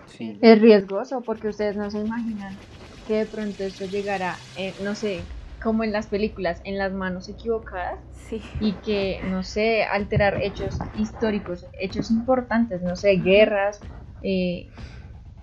Sí. 0.07 0.39
Es 0.41 0.61
riesgoso 0.61 1.21
porque 1.23 1.49
ustedes 1.49 1.75
no 1.75 1.91
se 1.91 1.99
imaginan 1.99 2.61
que 3.09 3.15
de 3.15 3.27
pronto 3.27 3.65
esto 3.65 3.87
llegará, 3.87 4.39
eh, 4.57 4.77
no 4.85 4.95
sé, 4.95 5.25
como 5.61 5.83
en 5.83 5.91
las 5.91 6.07
películas, 6.07 6.61
en 6.65 6.79
las 6.79 6.93
manos 6.93 7.29
equivocadas. 7.29 7.99
Sí. 8.29 8.41
Y 8.61 8.75
que, 8.83 9.21
no 9.31 9.43
sé, 9.43 9.83
alterar 9.83 10.39
hechos 10.41 10.79
históricos, 10.95 11.67
hechos 11.81 12.13
importantes, 12.13 12.83
no 12.83 12.95
sé, 12.95 13.17
guerras, 13.17 13.83
eh, 14.23 14.69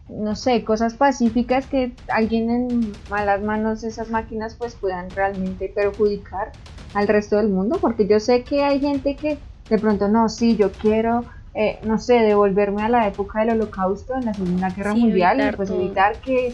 no 0.08 0.34
sé, 0.38 0.64
cosas 0.64 0.94
pacíficas 0.94 1.68
que 1.68 1.92
alguien 2.08 2.50
en 2.50 2.94
malas 3.10 3.42
manos 3.42 3.84
esas 3.84 4.10
máquinas 4.10 4.56
pues 4.56 4.76
puedan 4.76 5.10
realmente 5.10 5.68
perjudicar 5.76 6.54
al 6.94 7.08
resto 7.08 7.38
del 7.38 7.50
mundo, 7.50 7.78
porque 7.80 8.08
yo 8.08 8.20
sé 8.20 8.44
que 8.44 8.64
hay 8.64 8.80
gente 8.80 9.16
que 9.16 9.38
de 9.70 9.78
pronto 9.78 10.08
no, 10.08 10.28
sí, 10.30 10.56
yo 10.58 10.72
quiero, 10.72 11.24
eh, 11.54 11.80
no 11.84 11.98
sé, 11.98 12.16
devolverme 12.16 12.84
a 12.84 12.90
la 12.90 13.08
época 13.08 13.40
del 13.40 13.52
holocausto 13.52 14.16
en 14.16 14.26
la 14.26 14.34
Segunda 14.34 14.70
Guerra 14.70 14.94
Mundial 14.94 15.50
y 15.54 15.56
pues 15.56 15.70
evitar 15.70 16.20
que, 16.22 16.54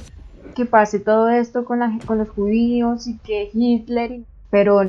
que, 0.55 0.65
pase 0.65 0.99
todo 0.99 1.29
esto 1.29 1.65
con, 1.65 1.79
la, 1.79 1.97
con 2.05 2.19
los 2.19 2.29
judíos 2.29 3.07
y 3.07 3.17
que 3.17 3.49
Hitler, 3.53 4.21
pero 4.51 4.81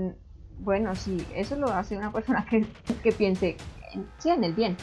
bueno, 0.61 0.95
sí, 0.95 1.25
eso 1.35 1.57
lo 1.57 1.69
hace 1.69 1.97
una 1.97 2.13
persona 2.13 2.45
que, 2.49 2.67
que 3.03 3.13
piense 3.13 3.57
sí, 4.19 4.31
en 4.31 4.45
el 4.45 4.53
bien. 4.53 4.77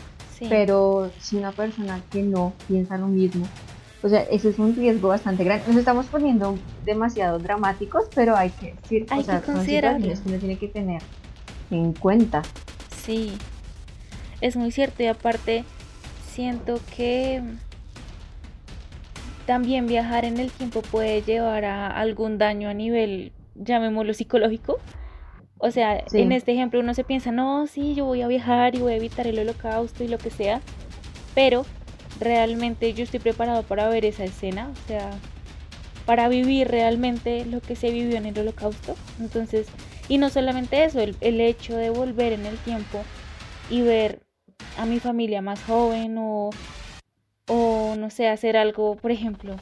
Pero 0.49 1.11
si 1.19 1.37
una 1.37 1.51
persona 1.51 2.01
que 2.11 2.21
no 2.21 2.53
piensa 2.67 2.97
lo 2.97 3.07
mismo, 3.07 3.47
o 4.05 4.07
sea, 4.09 4.21
eso 4.21 4.49
es 4.49 4.59
un 4.59 4.75
riesgo 4.75 5.07
bastante 5.07 5.43
grande. 5.43 5.65
Nos 5.67 5.77
estamos 5.77 6.05
poniendo 6.05 6.59
demasiado 6.85 7.39
dramáticos, 7.39 8.05
pero 8.13 8.37
hay 8.37 8.51
que 8.51 8.73
decir, 8.73 9.07
hay 9.09 9.21
o 9.21 9.23
sea, 9.23 9.41
que 9.41 9.47
situaciones 9.47 10.19
que 10.19 10.29
uno 10.29 10.37
tiene 10.37 10.57
que 10.59 10.67
tener 10.67 11.01
en 11.71 11.91
cuenta. 11.91 12.43
Sí, 12.95 13.33
es 14.41 14.55
muy 14.57 14.71
cierto 14.71 15.01
y 15.01 15.07
aparte 15.07 15.63
siento 16.29 16.79
que 16.95 17.41
también 19.47 19.87
viajar 19.87 20.23
en 20.23 20.37
el 20.37 20.51
tiempo 20.51 20.83
puede 20.83 21.23
llevar 21.23 21.65
a 21.65 21.87
algún 21.87 22.37
daño 22.37 22.69
a 22.69 22.75
nivel, 22.75 23.31
llamémoslo 23.55 24.13
psicológico. 24.13 24.77
O 25.57 25.71
sea, 25.71 26.03
en 26.13 26.31
este 26.31 26.51
ejemplo 26.51 26.79
uno 26.79 26.93
se 26.93 27.03
piensa, 27.03 27.31
no, 27.31 27.65
sí, 27.65 27.95
yo 27.95 28.05
voy 28.05 28.21
a 28.21 28.27
viajar 28.27 28.75
y 28.75 28.81
voy 28.81 28.93
a 28.93 28.97
evitar 28.97 29.25
el 29.25 29.39
holocausto 29.39 30.03
y 30.03 30.09
lo 30.09 30.19
que 30.19 30.29
sea, 30.29 30.61
pero 31.33 31.65
realmente 32.19 32.93
yo 32.93 33.03
estoy 33.03 33.19
preparado 33.19 33.63
para 33.63 33.89
ver 33.89 34.05
esa 34.05 34.23
escena, 34.25 34.69
o 34.71 34.87
sea, 34.87 35.11
para 36.05 36.29
vivir 36.29 36.67
realmente 36.69 37.45
lo 37.45 37.61
que 37.61 37.75
se 37.75 37.91
vivió 37.91 38.17
en 38.17 38.25
el 38.25 38.37
holocausto. 38.39 38.95
Entonces, 39.19 39.67
y 40.07 40.17
no 40.17 40.29
solamente 40.29 40.83
eso, 40.83 41.01
el, 41.01 41.15
el 41.21 41.41
hecho 41.41 41.75
de 41.77 41.89
volver 41.89 42.33
en 42.33 42.45
el 42.45 42.57
tiempo 42.59 43.03
y 43.69 43.81
ver 43.81 44.21
a 44.77 44.85
mi 44.85 44.99
familia 44.99 45.41
más 45.41 45.63
joven 45.63 46.17
o, 46.17 46.51
o 47.47 47.95
no 47.97 48.09
sé, 48.09 48.27
hacer 48.27 48.57
algo, 48.57 48.95
por 48.95 49.11
ejemplo, 49.11 49.55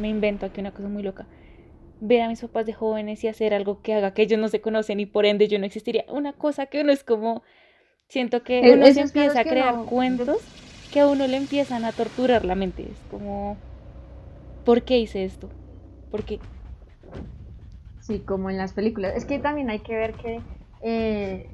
me 0.00 0.08
invento 0.08 0.46
aquí 0.46 0.60
una 0.60 0.72
cosa 0.72 0.88
muy 0.88 1.02
loca, 1.02 1.26
ver 2.00 2.22
a 2.22 2.28
mis 2.28 2.40
papás 2.40 2.66
de 2.66 2.72
jóvenes 2.72 3.22
y 3.24 3.28
hacer 3.28 3.54
algo 3.54 3.82
que 3.82 3.94
haga 3.94 4.14
que 4.14 4.22
ellos 4.22 4.38
no 4.38 4.48
se 4.48 4.60
conocen 4.60 5.00
y 5.00 5.06
por 5.06 5.26
ende 5.26 5.48
yo 5.48 5.58
no 5.58 5.66
existiría. 5.66 6.04
Una 6.08 6.32
cosa 6.32 6.66
que 6.66 6.80
uno 6.80 6.92
es 6.92 7.04
como, 7.04 7.42
siento 8.08 8.42
que 8.42 8.60
Eh, 8.60 8.72
uno 8.74 8.86
se 8.92 9.00
empieza 9.00 9.40
a 9.40 9.44
crear 9.44 9.74
no- 9.74 9.86
cuentos 9.86 10.38
que 10.90 11.00
a 11.00 11.06
uno 11.06 11.26
le 11.26 11.36
empiezan 11.36 11.84
a 11.84 11.92
torturar 11.92 12.44
la 12.44 12.54
mente. 12.54 12.82
Es 12.82 12.98
como, 13.10 13.56
¿por 14.64 14.82
qué 14.82 14.98
hice 14.98 15.24
esto? 15.24 15.48
¿Por 16.10 16.24
qué? 16.24 16.40
Sí, 18.00 18.18
como 18.20 18.50
en 18.50 18.56
las 18.56 18.72
películas. 18.72 19.12
Es 19.16 19.24
que 19.24 19.38
también 19.38 19.70
hay 19.70 19.80
que 19.80 19.94
ver 19.94 20.14
que 20.14 20.40
eh, 20.82 21.48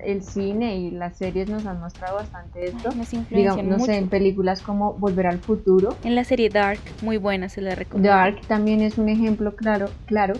el 0.00 0.22
cine 0.22 0.76
y 0.76 0.90
las 0.90 1.16
series 1.16 1.48
nos 1.48 1.64
han 1.66 1.80
mostrado 1.80 2.16
bastante 2.16 2.66
esto. 2.66 2.92
Nos 2.94 3.10
Digamos, 3.30 3.64
no 3.64 3.72
mucho. 3.74 3.86
sé, 3.86 3.96
en 3.96 4.08
películas 4.08 4.62
como 4.62 4.94
Volver 4.94 5.26
al 5.26 5.38
Futuro. 5.38 5.96
En 6.04 6.14
la 6.14 6.24
serie 6.24 6.50
Dark, 6.50 6.80
muy 7.02 7.16
buena, 7.16 7.48
se 7.48 7.62
la 7.62 7.74
recomiendo. 7.74 8.10
Dark 8.10 8.40
también 8.46 8.82
es 8.82 8.98
un 8.98 9.08
ejemplo 9.08 9.56
claro, 9.56 9.88
claro. 10.06 10.34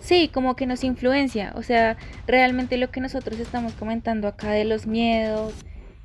Sí, 0.00 0.30
como 0.32 0.56
que 0.56 0.66
nos 0.66 0.82
influencia. 0.82 1.52
O 1.56 1.62
sea, 1.62 1.96
realmente 2.26 2.76
lo 2.78 2.90
que 2.90 3.00
nosotros 3.00 3.38
estamos 3.38 3.72
comentando 3.74 4.26
acá 4.26 4.50
de 4.50 4.64
los 4.64 4.86
miedos 4.86 5.52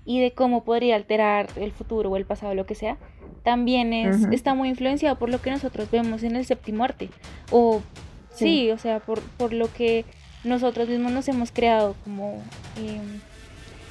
y 0.06 0.20
de 0.20 0.32
cómo 0.34 0.64
podría 0.64 0.96
alterar 0.96 1.48
el 1.56 1.72
futuro 1.72 2.12
o 2.12 2.18
el 2.18 2.26
pasado, 2.26 2.54
lo 2.54 2.66
que 2.66 2.76
sea, 2.76 2.98
también 3.44 3.92
es, 3.94 4.22
Ujú. 4.22 4.34
está 4.34 4.54
muy 4.54 4.70
influenciado 4.70 5.18
por 5.18 5.30
lo 5.30 5.42
que 5.42 5.52
nosotros 5.52 5.90
vemos 5.92 6.24
en 6.24 6.36
el 6.36 6.46
séptimo 6.46 6.84
arte. 6.84 7.10
O 7.52 7.82
sí, 8.34 8.46
Sí. 8.66 8.72
o 8.72 8.78
sea, 8.78 9.00
por, 9.00 9.22
por 9.22 9.54
lo 9.54 9.72
que 9.72 10.06
nosotros 10.44 10.88
mismos 10.90 11.12
nos 11.12 11.28
hemos 11.28 11.52
creado 11.52 11.96
como, 12.04 12.44
em, 12.78 13.20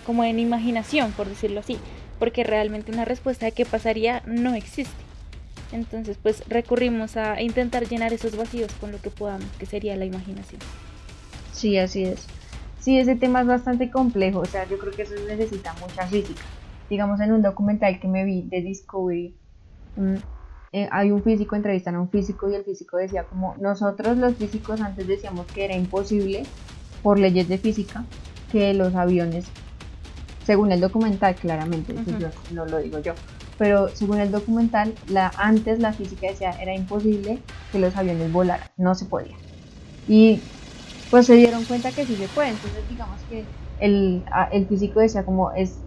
como 0.06 0.22
en 0.24 0.38
imaginación, 0.38 1.12
por 1.12 1.28
decirlo 1.28 1.60
así. 1.60 1.78
Porque 2.18 2.44
realmente 2.44 2.92
una 2.92 3.04
respuesta 3.04 3.46
de 3.46 3.52
qué 3.52 3.64
pasaría 3.64 4.22
no 4.24 4.54
existe. 4.54 5.02
Entonces, 5.72 6.16
pues 6.22 6.44
recurrimos 6.48 7.16
a 7.16 7.42
intentar 7.42 7.88
llenar 7.88 8.12
esos 8.12 8.36
vacíos 8.36 8.70
con 8.80 8.92
lo 8.92 9.00
que 9.00 9.10
podamos, 9.10 9.46
que 9.58 9.66
sería 9.66 9.96
la 9.96 10.04
imaginación. 10.04 10.60
Sí, 11.52 11.76
así 11.78 12.04
es. 12.04 12.26
Sí, 12.84 12.98
ese 12.98 13.16
tema 13.16 13.40
es 13.40 13.46
bastante 13.46 13.90
complejo, 13.90 14.40
o 14.40 14.46
sea, 14.46 14.68
yo 14.68 14.78
creo 14.78 14.94
que 14.94 15.02
eso 15.02 15.14
necesita 15.26 15.74
mucha 15.74 16.08
física. 16.08 16.54
Digamos, 16.88 17.20
en 17.20 17.32
un 17.32 17.42
documental 17.42 17.98
que 18.00 18.08
me 18.08 18.24
vi 18.24 18.48
de 18.48 18.60
Discovery, 18.62 19.40
mm, 19.96 20.16
eh, 20.72 20.88
hay 20.92 21.12
un 21.12 21.22
físico, 21.24 21.56
entrevistan 21.56 21.96
a 21.96 22.00
un 22.02 22.10
físico 22.10 22.50
y 22.50 22.54
el 22.56 22.64
físico 22.64 22.96
decía 22.98 23.26
como 23.28 23.56
nosotros 23.58 24.18
los 24.18 24.36
físicos 24.38 24.80
antes 24.80 25.06
decíamos 25.06 25.50
que 25.50 25.64
era 25.66 25.74
imposible 25.76 26.54
por 27.02 27.18
leyes 27.18 27.48
de 27.48 27.58
física 27.58 28.10
que 28.48 28.74
los 28.74 28.94
aviones, 28.96 29.56
según 30.42 30.72
el 30.72 30.80
documental 30.80 31.38
claramente, 31.38 31.96
eso 31.96 32.10
yo- 32.12 32.32
no 32.48 32.66
lo 32.66 32.78
digo 32.80 32.98
yo, 33.00 33.16
pero 33.56 33.94
según 33.94 34.20
el 34.20 34.30
documental, 34.30 34.98
la, 35.06 35.32
antes 35.36 35.78
la 35.80 35.94
física 35.96 36.26
decía 36.28 36.52
era 36.60 36.74
imposible 36.74 37.46
que 37.70 37.78
los 37.78 37.96
aviones 37.96 38.30
volaran, 38.30 38.70
no 38.76 38.94
se 38.94 39.06
podía. 39.06 39.36
Y 40.06 40.52
pues 41.10 41.26
se 41.26 41.34
dieron 41.36 41.64
cuenta 41.64 41.92
que 41.92 42.06
sí 42.06 42.16
se 42.16 42.28
puede. 42.28 42.50
Entonces 42.50 42.86
digamos 42.88 43.22
que 43.24 43.46
el, 43.78 44.24
el 44.52 44.66
físico 44.68 45.00
decía 45.00 45.24
como 45.24 45.52
es, 45.52 45.78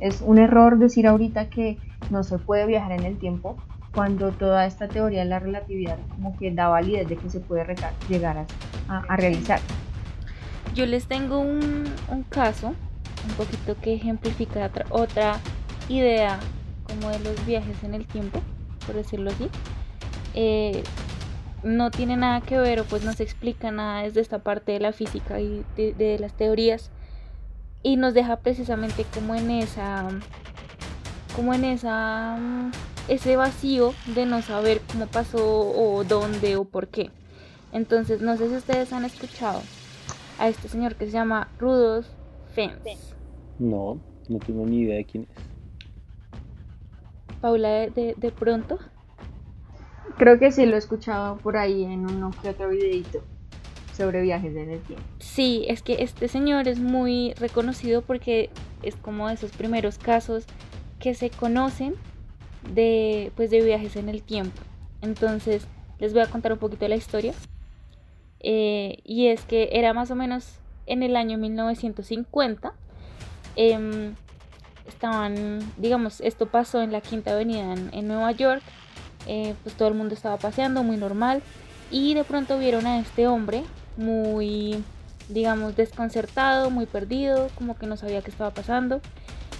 es 0.00 0.20
un 0.20 0.38
error 0.38 0.78
decir 0.78 1.06
ahorita 1.06 1.48
que 1.50 1.78
no 2.10 2.22
se 2.22 2.38
puede 2.38 2.66
viajar 2.66 2.92
en 2.92 3.04
el 3.04 3.18
tiempo 3.18 3.56
cuando 3.94 4.30
toda 4.32 4.66
esta 4.66 4.88
teoría 4.88 5.20
de 5.20 5.26
la 5.26 5.38
relatividad 5.38 5.98
como 6.16 6.36
que 6.36 6.52
da 6.52 6.68
validez 6.68 7.08
de 7.08 7.16
que 7.16 7.30
se 7.30 7.40
puede 7.40 7.64
llegar 8.08 8.38
a, 8.38 8.46
a- 8.88 9.04
a 9.08 9.16
realizar. 9.16 9.60
Yo 10.74 10.86
les 10.86 11.06
tengo 11.06 11.38
un, 11.38 11.84
un 12.10 12.22
caso, 12.24 12.68
un 12.68 13.34
poquito 13.36 13.76
que 13.80 13.94
ejemplifica 13.94 14.66
otra, 14.66 14.86
otra 14.90 15.40
idea 15.88 16.40
como 16.82 17.10
de 17.10 17.18
los 17.20 17.46
viajes 17.46 17.82
en 17.84 17.94
el 17.94 18.04
tiempo, 18.06 18.40
por 18.84 18.96
decirlo 18.96 19.30
así. 19.30 19.48
Eh, 20.34 20.82
no 21.64 21.90
tiene 21.90 22.16
nada 22.16 22.40
que 22.40 22.58
ver 22.58 22.80
o 22.80 22.84
pues 22.84 23.04
no 23.04 23.12
se 23.12 23.22
explica 23.22 23.70
nada 23.70 24.02
desde 24.02 24.20
esta 24.20 24.38
parte 24.40 24.72
de 24.72 24.80
la 24.80 24.92
física 24.92 25.40
y 25.40 25.64
de, 25.76 25.94
de 25.94 26.18
las 26.18 26.34
teorías 26.34 26.90
y 27.82 27.96
nos 27.96 28.14
deja 28.14 28.36
precisamente 28.36 29.04
como 29.14 29.34
en 29.34 29.50
esa 29.50 30.08
como 31.34 31.54
en 31.54 31.64
esa 31.64 32.38
ese 33.08 33.36
vacío 33.36 33.92
de 34.14 34.26
no 34.26 34.42
saber 34.42 34.80
cómo 34.90 35.06
pasó 35.06 35.38
o 35.42 36.04
dónde 36.04 36.56
o 36.56 36.64
por 36.64 36.88
qué. 36.88 37.10
Entonces, 37.72 38.22
no 38.22 38.36
sé 38.36 38.48
si 38.48 38.56
ustedes 38.56 38.92
han 38.92 39.04
escuchado 39.04 39.60
a 40.38 40.48
este 40.48 40.68
señor 40.68 40.94
que 40.94 41.06
se 41.06 41.12
llama 41.12 41.48
Rudolf 41.58 42.06
Fentz. 42.54 43.14
No, 43.58 44.00
no 44.28 44.38
tengo 44.38 44.64
ni 44.64 44.80
idea 44.80 44.96
de 44.96 45.04
quién 45.04 45.24
es. 45.24 45.44
Paula, 47.40 47.68
de, 47.68 47.90
de, 47.90 48.14
de 48.16 48.30
pronto. 48.30 48.78
Creo 50.16 50.38
que 50.38 50.52
sí 50.52 50.64
lo 50.66 50.76
he 50.76 50.78
escuchado 50.78 51.36
por 51.38 51.56
ahí 51.56 51.84
en 51.84 52.08
uno 52.08 52.30
que 52.40 52.50
otro 52.50 52.68
videito 52.68 53.22
sobre 53.96 54.22
viajes 54.22 54.54
en 54.56 54.70
el 54.70 54.80
tiempo. 54.80 55.04
Sí, 55.18 55.64
es 55.68 55.82
que 55.82 56.02
este 56.02 56.28
señor 56.28 56.68
es 56.68 56.78
muy 56.78 57.34
reconocido 57.34 58.02
porque 58.02 58.50
es 58.82 58.96
como 58.96 59.28
de 59.28 59.34
esos 59.34 59.52
primeros 59.52 59.98
casos 59.98 60.44
que 60.98 61.14
se 61.14 61.30
conocen 61.30 61.94
de, 62.72 63.32
pues, 63.36 63.50
de 63.50 63.62
viajes 63.62 63.96
en 63.96 64.08
el 64.08 64.22
tiempo. 64.22 64.60
Entonces, 65.02 65.66
les 65.98 66.12
voy 66.12 66.22
a 66.22 66.26
contar 66.26 66.52
un 66.52 66.58
poquito 66.58 66.86
la 66.88 66.96
historia. 66.96 67.34
Eh, 68.40 68.98
y 69.04 69.28
es 69.28 69.42
que 69.42 69.70
era 69.72 69.92
más 69.94 70.10
o 70.10 70.14
menos 70.14 70.58
en 70.86 71.02
el 71.02 71.16
año 71.16 71.38
1950. 71.38 72.74
em, 73.56 74.14
estaban, 74.88 75.60
digamos, 75.78 76.20
esto 76.20 76.46
pasó 76.46 76.82
en 76.82 76.92
la 76.92 77.00
Quinta 77.00 77.32
Avenida 77.32 77.72
en, 77.72 77.90
en 77.92 78.08
Nueva 78.08 78.32
York. 78.32 78.62
Eh, 79.26 79.54
pues 79.62 79.76
todo 79.76 79.88
el 79.88 79.94
mundo 79.94 80.14
estaba 80.14 80.36
paseando, 80.36 80.82
muy 80.82 80.96
normal. 80.96 81.42
Y 81.90 82.14
de 82.14 82.24
pronto 82.24 82.58
vieron 82.58 82.86
a 82.86 82.98
este 82.98 83.26
hombre 83.26 83.62
muy, 83.96 84.82
digamos, 85.28 85.76
desconcertado, 85.76 86.70
muy 86.70 86.86
perdido, 86.86 87.48
como 87.54 87.76
que 87.76 87.86
no 87.86 87.96
sabía 87.96 88.22
qué 88.22 88.30
estaba 88.30 88.50
pasando. 88.50 89.00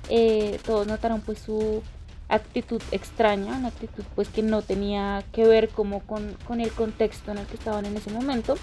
Eh, 0.09 0.59
todos 0.65 0.87
notaron 0.87 1.21
pues 1.21 1.39
su 1.39 1.83
actitud 2.29 2.83
extraña, 2.91 3.57
una 3.57 3.69
actitud 3.69 4.05
pues 4.15 4.29
que 4.29 4.43
no 4.43 4.63
tenía 4.63 5.23
que 5.33 5.47
ver 5.47 5.69
como 5.69 6.01
con, 6.01 6.37
con 6.47 6.61
el 6.61 6.73
contexto 6.73 7.31
en 7.33 7.39
el 7.39 7.47
que 7.47 7.57
estaban 7.57 7.87
en 7.87 7.97
ese 7.97 8.11
momento. 8.11 8.55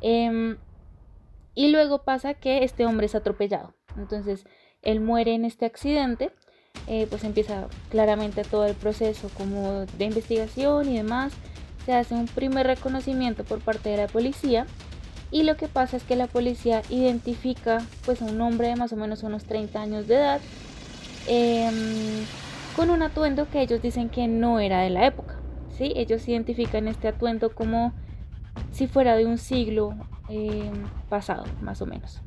Em, 0.00 0.56
y 1.54 1.68
luego 1.68 2.02
pasa 2.02 2.34
que 2.34 2.64
este 2.64 2.86
hombre 2.86 3.06
es 3.06 3.14
atropellado. 3.14 3.74
Entonces 3.96 4.46
él 4.82 5.00
muere 5.00 5.34
en 5.34 5.44
este 5.44 5.66
accidente. 5.66 6.30
Eh, 6.86 7.06
pues 7.08 7.24
empieza 7.24 7.66
claramente 7.90 8.42
todo 8.44 8.66
el 8.66 8.74
proceso 8.74 9.28
como 9.36 9.86
de 9.98 10.04
investigación 10.04 10.88
y 10.88 10.96
demás. 10.96 11.32
Se 11.84 11.92
hace 11.94 12.14
un 12.14 12.26
primer 12.26 12.66
reconocimiento 12.66 13.44
por 13.44 13.60
parte 13.60 13.88
de 13.90 13.96
la 13.98 14.06
policía. 14.08 14.66
Y 15.30 15.42
lo 15.42 15.56
que 15.56 15.66
pasa 15.68 15.96
es 15.96 16.04
que 16.04 16.14
la 16.16 16.26
policía 16.28 16.82
identifica 16.88 17.82
pues 18.04 18.22
a 18.22 18.26
un 18.26 18.40
hombre 18.40 18.68
de 18.68 18.76
más 18.76 18.92
o 18.92 18.96
menos 18.96 19.22
unos 19.24 19.44
30 19.44 19.80
años 19.82 20.06
de 20.06 20.16
edad. 20.16 20.40
em, 21.28 22.24
con 22.76 22.90
un 22.90 23.02
atuendo 23.02 23.48
que 23.50 23.60
ellos 23.62 23.82
dicen 23.82 24.08
que 24.10 24.28
no 24.28 24.60
era 24.60 24.80
de 24.82 24.90
la 24.90 25.06
época. 25.06 25.34
¿sí? 25.76 25.92
Ellos 25.96 26.26
identifican 26.28 26.86
este 26.88 27.08
atuendo 27.08 27.50
como 27.54 27.92
si 28.72 28.86
fuera 28.86 29.16
de 29.16 29.26
un 29.26 29.38
siglo 29.38 29.94
eh, 30.28 30.70
pasado, 31.08 31.44
más 31.62 31.80
o 31.82 31.86
menos. 31.86 32.20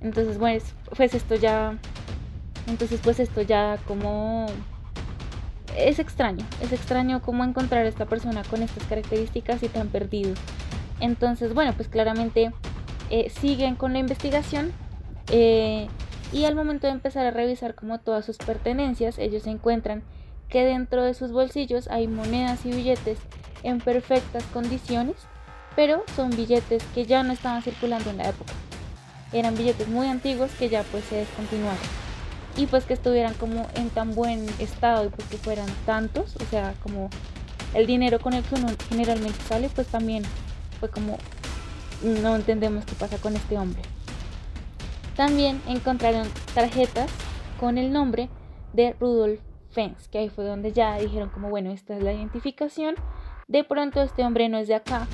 Entonces, 0.00 0.38
bueno, 0.38 0.58
es- 0.58 0.74
pues 0.96 1.14
esto 1.14 1.34
ya, 1.36 1.76
entonces 2.66 3.00
pues 3.02 3.20
esto 3.20 3.42
ya 3.42 3.78
como 3.86 4.46
es 5.76 5.98
extraño, 5.98 6.44
es 6.62 6.72
extraño 6.72 7.20
cómo 7.22 7.44
encontrar 7.44 7.84
a 7.84 7.88
esta 7.88 8.06
persona 8.06 8.42
con 8.44 8.62
estas 8.62 8.84
características 8.84 9.62
y 9.62 9.68
tan 9.68 9.88
perdido. 9.88 10.34
Entonces, 11.00 11.52
bueno, 11.52 11.74
pues 11.74 11.88
claramente 11.88 12.52
eh, 13.10 13.30
siguen 13.30 13.76
con 13.76 13.92
la 13.92 13.98
investigación 13.98 14.72
eh, 15.30 15.88
y 16.32 16.44
al 16.44 16.54
momento 16.54 16.86
de 16.86 16.94
empezar 16.94 17.26
a 17.26 17.30
revisar 17.30 17.74
como 17.74 17.98
todas 18.00 18.24
sus 18.24 18.38
pertenencias, 18.38 19.18
ellos 19.18 19.46
encuentran 19.46 20.02
que 20.48 20.64
dentro 20.64 21.02
de 21.02 21.14
sus 21.14 21.32
bolsillos 21.32 21.88
hay 21.88 22.08
monedas 22.08 22.64
y 22.64 22.70
billetes 22.70 23.18
en 23.62 23.80
perfectas 23.80 24.44
condiciones, 24.52 25.16
pero 25.74 26.02
son 26.14 26.30
billetes 26.30 26.82
que 26.94 27.04
ya 27.04 27.22
no 27.22 27.32
estaban 27.32 27.62
circulando 27.62 28.10
en 28.10 28.18
la 28.18 28.30
época. 28.30 28.52
Eran 29.32 29.56
billetes 29.56 29.88
muy 29.88 30.06
antiguos 30.06 30.50
que 30.52 30.68
ya 30.68 30.82
pues 30.84 31.04
se 31.04 31.16
descontinuaron. 31.16 32.05
Y 32.56 32.66
pues 32.66 32.84
que 32.84 32.94
estuvieran 32.94 33.34
como 33.34 33.66
en 33.74 33.90
tan 33.90 34.14
buen 34.14 34.46
estado 34.58 35.04
y 35.04 35.08
pues 35.08 35.28
que 35.28 35.36
fueran 35.36 35.66
tantos, 35.84 36.36
o 36.36 36.44
sea, 36.50 36.74
como 36.82 37.10
el 37.74 37.86
dinero 37.86 38.18
con 38.18 38.32
el 38.32 38.42
que 38.42 38.56
generalmente 38.88 39.38
sale, 39.46 39.68
pues 39.68 39.86
también 39.88 40.22
fue 40.80 40.88
como 40.88 41.18
no 42.02 42.36
entendemos 42.36 42.84
qué 42.84 42.94
pasa 42.94 43.18
con 43.18 43.36
este 43.36 43.58
hombre. 43.58 43.82
También 45.16 45.60
encontraron 45.66 46.28
tarjetas 46.54 47.10
con 47.58 47.78
el 47.78 47.92
nombre 47.92 48.28
de 48.72 48.94
Rudolf 49.00 49.40
Fence, 49.70 50.08
que 50.10 50.18
ahí 50.18 50.28
fue 50.28 50.44
donde 50.44 50.72
ya 50.72 50.96
dijeron 50.98 51.30
como, 51.30 51.48
bueno, 51.48 51.70
esta 51.70 51.96
es 51.96 52.02
la 52.02 52.12
identificación. 52.12 52.94
De 53.48 53.64
pronto 53.64 54.02
este 54.02 54.24
hombre 54.24 54.48
no 54.48 54.58
es 54.58 54.68
de 54.68 54.74
acá, 54.74 55.06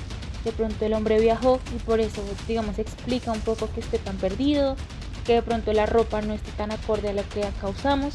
de 0.43 0.51
pronto 0.51 0.85
el 0.85 0.93
hombre 0.93 1.19
viajó 1.19 1.59
y 1.75 1.79
por 1.79 1.99
eso, 1.99 2.21
digamos, 2.47 2.79
explica 2.79 3.31
un 3.31 3.39
poco 3.41 3.69
que 3.73 3.79
esté 3.79 3.97
tan 3.97 4.17
perdido, 4.17 4.75
que 5.23 5.33
de 5.33 5.41
pronto 5.41 5.73
la 5.73 5.85
ropa 5.85 6.21
no 6.21 6.33
esté 6.33 6.51
tan 6.51 6.71
acorde 6.71 7.09
a 7.09 7.13
lo 7.13 7.27
que 7.29 7.43
acá 7.43 7.69
usamos. 7.69 8.13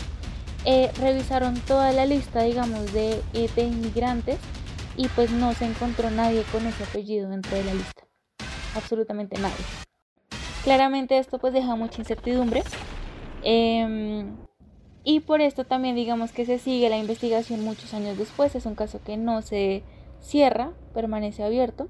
Eh, 0.64 0.90
revisaron 1.00 1.54
toda 1.60 1.92
la 1.92 2.06
lista, 2.06 2.42
digamos, 2.42 2.92
de, 2.92 3.22
eh, 3.32 3.48
de 3.54 3.62
inmigrantes 3.62 4.38
y 4.96 5.08
pues 5.08 5.30
no 5.30 5.54
se 5.54 5.64
encontró 5.64 6.10
nadie 6.10 6.42
con 6.52 6.66
ese 6.66 6.84
apellido 6.84 7.30
dentro 7.30 7.56
de 7.56 7.64
la 7.64 7.74
lista. 7.74 8.02
Absolutamente 8.74 9.38
nadie. 9.38 9.54
Claramente 10.64 11.18
esto 11.18 11.38
pues 11.38 11.52
deja 11.52 11.76
mucha 11.76 12.00
incertidumbre. 12.00 12.62
Em, 13.42 14.36
y 15.04 15.20
por 15.20 15.40
esto 15.40 15.64
también 15.64 15.94
digamos 15.94 16.32
que 16.32 16.44
se 16.44 16.58
sigue 16.58 16.90
la 16.90 16.98
investigación 16.98 17.64
muchos 17.64 17.94
años 17.94 18.18
después. 18.18 18.54
Es 18.54 18.66
un 18.66 18.74
caso 18.74 19.00
que 19.02 19.16
no 19.16 19.40
se 19.40 19.84
cierra, 20.20 20.72
permanece 20.92 21.44
abierto. 21.44 21.88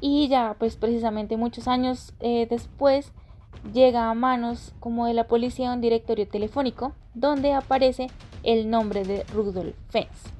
Y 0.00 0.28
ya 0.28 0.54
pues 0.58 0.76
precisamente 0.76 1.36
muchos 1.36 1.66
años 1.66 2.14
eh, 2.20 2.46
después 2.48 3.12
llega 3.72 4.10
a 4.10 4.14
manos 4.14 4.74
como 4.80 5.06
de 5.06 5.14
la 5.14 5.28
policía 5.28 5.72
un 5.72 5.80
directorio 5.80 6.28
telefónico 6.28 6.92
donde 7.14 7.52
aparece 7.52 8.08
el 8.42 8.68
nombre 8.70 9.04
de 9.04 9.22
Rudolf 9.34 9.76
Fens. 9.88 10.32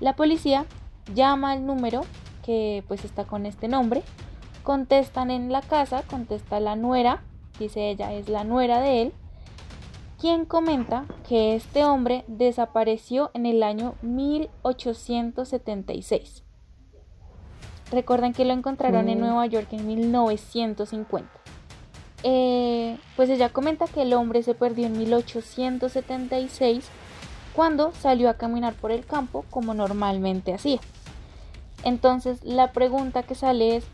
La 0.00 0.16
policía 0.16 0.66
llama 1.14 1.52
al 1.52 1.66
número 1.66 2.02
que 2.44 2.84
pues 2.88 3.04
está 3.04 3.24
con 3.24 3.46
este 3.46 3.68
nombre, 3.68 4.02
contestan 4.62 5.30
en 5.30 5.50
la 5.52 5.62
casa, 5.62 6.02
contesta 6.02 6.60
la 6.60 6.76
nuera, 6.76 7.22
dice 7.58 7.88
ella 7.90 8.12
es 8.12 8.28
la 8.28 8.44
nuera 8.44 8.80
de 8.80 9.00
él, 9.02 9.12
quien 10.20 10.44
comenta 10.44 11.06
que 11.28 11.56
este 11.56 11.84
hombre 11.84 12.24
desapareció 12.28 13.30
en 13.34 13.46
el 13.46 13.62
año 13.62 13.94
1876. 14.02 16.44
Recuerden 17.90 18.32
que 18.32 18.44
lo 18.44 18.52
encontraron 18.52 19.08
en 19.08 19.18
Nueva 19.20 19.46
York 19.46 19.68
en 19.72 19.86
1950. 19.86 21.41
Eh, 22.24 22.98
pues 23.16 23.28
ella 23.30 23.48
comenta 23.48 23.86
que 23.86 24.02
el 24.02 24.12
hombre 24.12 24.42
se 24.42 24.54
perdió 24.54 24.86
en 24.86 24.96
1876 24.96 26.88
cuando 27.54 27.92
salió 27.94 28.30
a 28.30 28.34
caminar 28.34 28.74
por 28.74 28.92
el 28.92 29.04
campo 29.04 29.44
como 29.50 29.74
normalmente 29.74 30.54
hacía. 30.54 30.80
Entonces 31.84 32.44
la 32.44 32.72
pregunta 32.72 33.22
que 33.24 33.34
sale 33.34 33.76
es, 33.76 33.84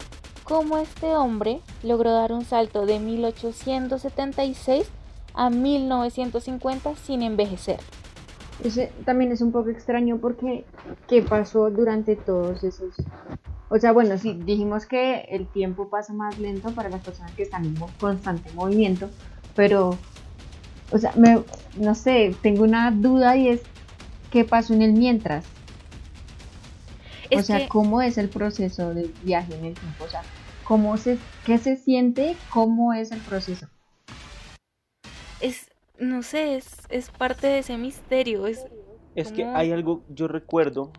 ¿cómo 0.44 0.78
este 0.78 1.16
hombre 1.16 1.60
logró 1.82 2.12
dar 2.12 2.32
un 2.32 2.44
salto 2.44 2.86
de 2.86 2.98
1876 2.98 4.86
a 5.34 5.50
1950 5.50 6.96
sin 6.96 7.22
envejecer? 7.22 7.80
Ese 8.62 8.92
también 9.04 9.30
es 9.30 9.40
un 9.40 9.52
poco 9.52 9.70
extraño 9.70 10.18
porque 10.18 10.64
¿qué 11.06 11.22
pasó 11.22 11.70
durante 11.70 12.16
todos 12.16 12.64
esos... 12.64 12.94
O 13.70 13.78
sea, 13.78 13.92
bueno, 13.92 14.16
sí, 14.16 14.38
dijimos 14.44 14.86
que 14.86 15.26
el 15.30 15.46
tiempo 15.46 15.88
pasa 15.88 16.12
más 16.12 16.38
lento 16.38 16.70
para 16.72 16.88
las 16.88 17.02
personas 17.02 17.32
que 17.32 17.42
están 17.42 17.66
en 17.66 17.74
constante 18.00 18.50
movimiento, 18.52 19.10
pero, 19.54 19.98
o 20.90 20.98
sea, 20.98 21.12
me, 21.16 21.42
no 21.76 21.94
sé, 21.94 22.34
tengo 22.40 22.64
una 22.64 22.90
duda 22.90 23.36
y 23.36 23.48
es, 23.48 23.62
¿qué 24.30 24.44
pasó 24.44 24.72
en 24.72 24.82
el 24.82 24.92
mientras? 24.94 25.44
o 27.36 27.42
sea, 27.42 27.68
¿cómo 27.68 28.00
es 28.00 28.16
el 28.16 28.30
proceso 28.30 28.94
de 28.94 29.10
viaje 29.22 29.54
en 29.54 29.66
el 29.66 29.74
tiempo? 29.74 30.04
O 30.04 30.08
sea, 30.08 30.22
¿cómo 30.64 30.96
se, 30.96 31.18
¿qué 31.44 31.58
se 31.58 31.76
siente? 31.76 32.36
¿Cómo 32.50 32.94
es 32.94 33.12
el 33.12 33.20
proceso? 33.20 33.68
Es, 35.40 35.70
no 35.98 36.22
sé, 36.22 36.56
es, 36.56 36.68
es 36.88 37.10
parte 37.10 37.46
de 37.48 37.58
ese 37.58 37.76
misterio. 37.76 38.46
Es, 38.46 38.64
es 39.14 39.30
que 39.30 39.44
hay 39.44 39.72
algo, 39.72 40.04
yo 40.08 40.26
recuerdo, 40.26 40.92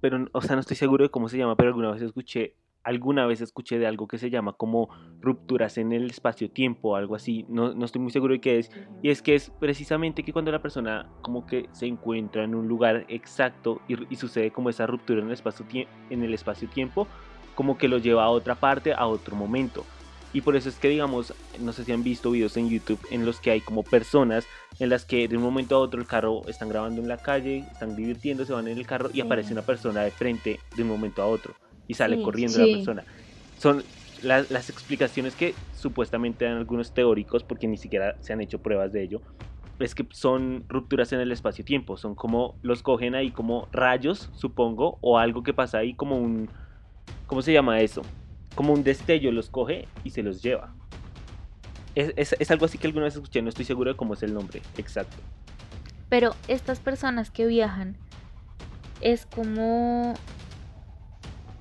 pero, 0.00 0.26
o 0.32 0.40
sea, 0.40 0.56
no 0.56 0.60
estoy 0.60 0.76
seguro 0.76 1.04
de 1.04 1.10
cómo 1.10 1.28
se 1.28 1.38
llama, 1.38 1.56
pero 1.56 1.68
alguna 1.68 1.90
vez 1.92 2.02
escuché 2.02 2.56
alguna 2.82 3.26
vez 3.26 3.40
escuché 3.40 3.78
de 3.78 3.86
algo 3.86 4.08
que 4.08 4.18
se 4.18 4.30
llama 4.30 4.54
como 4.54 4.88
rupturas 5.20 5.76
en 5.78 5.92
el 5.92 6.10
espacio-tiempo 6.10 6.90
o 6.90 6.96
algo 6.96 7.14
así, 7.14 7.44
no, 7.48 7.74
no, 7.74 7.84
estoy 7.84 8.00
muy 8.00 8.10
seguro 8.10 8.32
de 8.32 8.40
qué 8.40 8.58
es, 8.58 8.70
y 9.02 9.10
es 9.10 9.20
que 9.20 9.34
es 9.34 9.50
precisamente 9.58 10.22
que 10.22 10.32
cuando 10.32 10.50
la 10.50 10.62
persona 10.62 11.06
como 11.20 11.46
que 11.46 11.68
se 11.72 11.86
encuentra 11.86 12.44
en 12.44 12.54
un 12.54 12.68
lugar 12.68 13.04
exacto 13.08 13.80
y, 13.86 14.16
sucede 14.16 14.50
como 14.50 14.70
esa 14.70 14.86
ruptura 14.86 15.20
en 15.20 15.26
el 15.26 15.32
espacio-tiempo, 15.32 15.90
en 16.08 16.22
el 16.22 16.34
espacio-tiempo, 16.34 17.06
como 17.54 17.76
que 17.76 17.88
lo 17.88 17.98
lleva 17.98 18.24
a 18.24 18.30
otra 18.30 18.54
parte, 18.54 18.94
a 18.94 19.06
otro 19.06 19.36
momento. 19.36 19.84
Y 20.32 20.42
por 20.42 20.54
eso 20.56 20.68
es 20.68 20.76
que, 20.76 20.88
digamos, 20.88 21.34
no 21.58 21.72
sé 21.72 21.84
si 21.84 21.92
han 21.92 22.04
visto 22.04 22.30
videos 22.30 22.56
en 22.56 22.68
YouTube 22.68 23.00
en 23.10 23.26
los 23.26 23.40
que 23.40 23.50
hay 23.50 23.60
como 23.60 23.82
personas 23.82 24.46
en 24.78 24.88
las 24.88 25.04
que 25.04 25.26
de 25.26 25.36
un 25.36 25.42
momento 25.42 25.76
a 25.76 25.78
otro 25.78 26.00
el 26.00 26.06
carro 26.06 26.42
están 26.46 26.68
grabando 26.68 27.02
en 27.02 27.08
la 27.08 27.18
calle, 27.18 27.64
están 27.72 27.96
divirtiéndose, 27.96 28.52
van 28.52 28.68
en 28.68 28.78
el 28.78 28.86
carro 28.86 29.10
y 29.12 29.20
aparece 29.20 29.52
una 29.52 29.62
persona 29.62 30.02
de 30.02 30.10
frente 30.10 30.60
de 30.76 30.82
un 30.82 30.88
momento 30.88 31.22
a 31.22 31.26
otro 31.26 31.54
y 31.88 31.94
sale 31.94 32.22
corriendo 32.22 32.58
la 32.58 32.76
persona. 32.76 33.04
Son 33.58 33.82
las 34.22 34.70
explicaciones 34.70 35.34
que 35.34 35.54
supuestamente 35.76 36.44
dan 36.44 36.58
algunos 36.58 36.92
teóricos, 36.92 37.42
porque 37.42 37.66
ni 37.66 37.76
siquiera 37.76 38.16
se 38.20 38.32
han 38.32 38.40
hecho 38.40 38.60
pruebas 38.60 38.92
de 38.92 39.02
ello, 39.02 39.20
es 39.80 39.94
que 39.94 40.06
son 40.10 40.64
rupturas 40.68 41.12
en 41.12 41.20
el 41.20 41.32
espacio-tiempo, 41.32 41.96
son 41.96 42.14
como 42.14 42.54
los 42.62 42.82
cogen 42.82 43.14
ahí 43.14 43.30
como 43.30 43.66
rayos, 43.72 44.30
supongo, 44.34 44.98
o 45.00 45.18
algo 45.18 45.42
que 45.42 45.54
pasa 45.54 45.78
ahí 45.78 45.94
como 45.94 46.18
un, 46.18 46.48
¿cómo 47.26 47.42
se 47.42 47.52
llama 47.52 47.80
eso? 47.80 48.02
Como 48.54 48.72
un 48.72 48.82
destello 48.82 49.32
los 49.32 49.50
coge 49.50 49.86
y 50.04 50.10
se 50.10 50.22
los 50.22 50.42
lleva. 50.42 50.74
Es, 51.94 52.12
es, 52.16 52.36
es 52.38 52.50
algo 52.50 52.66
así 52.66 52.78
que 52.78 52.86
alguna 52.86 53.04
vez 53.04 53.14
escuché, 53.14 53.42
no 53.42 53.48
estoy 53.48 53.64
seguro 53.64 53.92
de 53.92 53.96
cómo 53.96 54.14
es 54.14 54.22
el 54.22 54.32
nombre 54.32 54.62
exacto. 54.76 55.16
Pero 56.08 56.34
estas 56.48 56.80
personas 56.80 57.30
que 57.30 57.46
viajan 57.46 57.96
es 59.00 59.26
como 59.26 60.14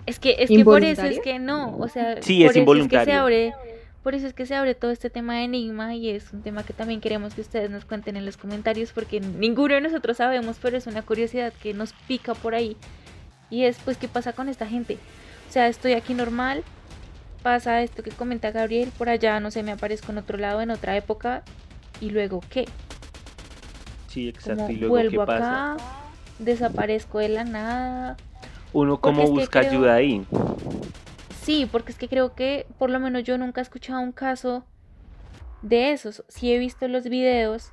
es 0.05 0.19
que, 0.19 0.37
es 0.39 0.49
que 0.49 0.65
por 0.65 0.83
eso 0.83 1.03
es 1.03 1.19
que 1.19 1.37
no, 1.37 1.77
o 1.77 1.87
sea, 1.87 2.21
sí, 2.21 2.43
por 2.43 2.51
es 2.51 2.57
eso 2.57 2.73
es 2.73 2.87
que 2.87 3.05
se 3.05 3.13
abre, 3.13 3.53
por 4.01 4.15
eso 4.15 4.25
es 4.25 4.33
que 4.33 4.47
se 4.47 4.55
abre 4.55 4.73
todo 4.73 4.89
este 4.89 5.11
tema 5.11 5.35
de 5.35 5.43
enigma 5.43 5.93
y 5.93 6.09
es 6.09 6.33
un 6.33 6.41
tema 6.41 6.63
que 6.63 6.73
también 6.73 6.99
queremos 6.99 7.35
que 7.35 7.41
ustedes 7.41 7.69
nos 7.69 7.85
cuenten 7.85 8.17
en 8.17 8.25
los 8.25 8.35
comentarios 8.35 8.91
porque 8.91 9.19
ninguno 9.19 9.75
de 9.75 9.81
nosotros 9.81 10.17
sabemos, 10.17 10.57
pero 10.59 10.77
es 10.77 10.87
una 10.87 11.03
curiosidad 11.03 11.53
que 11.61 11.75
nos 11.75 11.93
pica 12.07 12.33
por 12.33 12.55
ahí. 12.55 12.75
Y 13.51 13.65
es 13.65 13.77
pues 13.85 13.97
qué 13.97 14.07
pasa 14.07 14.33
con 14.33 14.49
esta 14.49 14.65
gente. 14.65 14.97
O 15.47 15.51
sea, 15.51 15.67
estoy 15.67 15.93
aquí 15.93 16.15
normal, 16.15 16.63
pasa 17.43 17.81
esto 17.81 18.03
que 18.03 18.11
comenta 18.11 18.51
Gabriel, 18.51 18.91
por 18.97 19.09
allá 19.09 19.39
no 19.39 19.51
sé, 19.51 19.63
me 19.63 19.71
aparezco 19.71 20.11
en 20.11 20.19
otro 20.19 20.37
lado 20.37 20.61
en 20.61 20.71
otra 20.71 20.95
época 20.95 21.43
y 22.01 22.09
luego 22.09 22.41
qué? 22.49 22.65
Sí, 24.07 24.29
exacto. 24.29 24.71
y 24.71 24.77
luego 24.77 24.95
vuelvo 24.95 25.21
¿qué 25.21 25.25
pasa? 25.25 25.73
acá, 25.73 25.83
desaparezco 26.39 27.19
de 27.19 27.29
la 27.29 27.43
nada 27.43 28.17
uno 28.73 28.99
cómo 28.99 29.27
busca 29.27 29.59
ayuda 29.59 29.95
ahí. 29.95 30.25
Sí, 31.41 31.67
porque 31.71 31.91
es 31.91 31.97
que 31.97 32.07
creo 32.07 32.35
que 32.35 32.67
por 32.77 32.89
lo 32.89 32.99
menos 32.99 33.23
yo 33.23 33.37
nunca 33.37 33.61
he 33.61 33.63
escuchado 33.63 34.01
un 34.01 34.11
caso 34.11 34.63
de 35.61 35.91
esos. 35.91 36.23
Sí 36.27 36.53
he 36.53 36.59
visto 36.59 36.87
los 36.87 37.05
videos, 37.05 37.71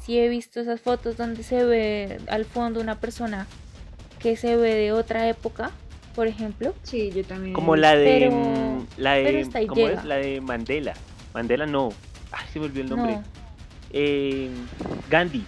sí 0.00 0.18
he 0.18 0.28
visto 0.28 0.60
esas 0.60 0.80
fotos 0.80 1.16
donde 1.16 1.42
se 1.42 1.64
ve 1.64 2.18
al 2.28 2.44
fondo 2.44 2.80
una 2.80 2.96
persona 2.96 3.46
que 4.18 4.36
se 4.36 4.56
ve 4.56 4.74
de 4.74 4.92
otra 4.92 5.28
época, 5.28 5.70
por 6.14 6.26
ejemplo. 6.26 6.74
Sí, 6.82 7.10
yo 7.10 7.24
también. 7.24 7.54
Como 7.54 7.76
la 7.76 7.96
de 7.96 8.30
mm, 8.30 8.86
la 8.96 9.14
de 9.14 9.66
¿cómo 9.66 9.88
es? 9.88 10.04
La 10.04 10.16
de 10.16 10.40
Mandela. 10.40 10.94
Mandela 11.32 11.66
no. 11.66 11.90
Ay, 12.32 12.46
se 12.52 12.58
me 12.58 12.66
olvidó 12.66 12.82
el 12.82 12.90
nombre. 12.90 13.18
Eh, 13.90 14.50
Gandhi 15.08 15.44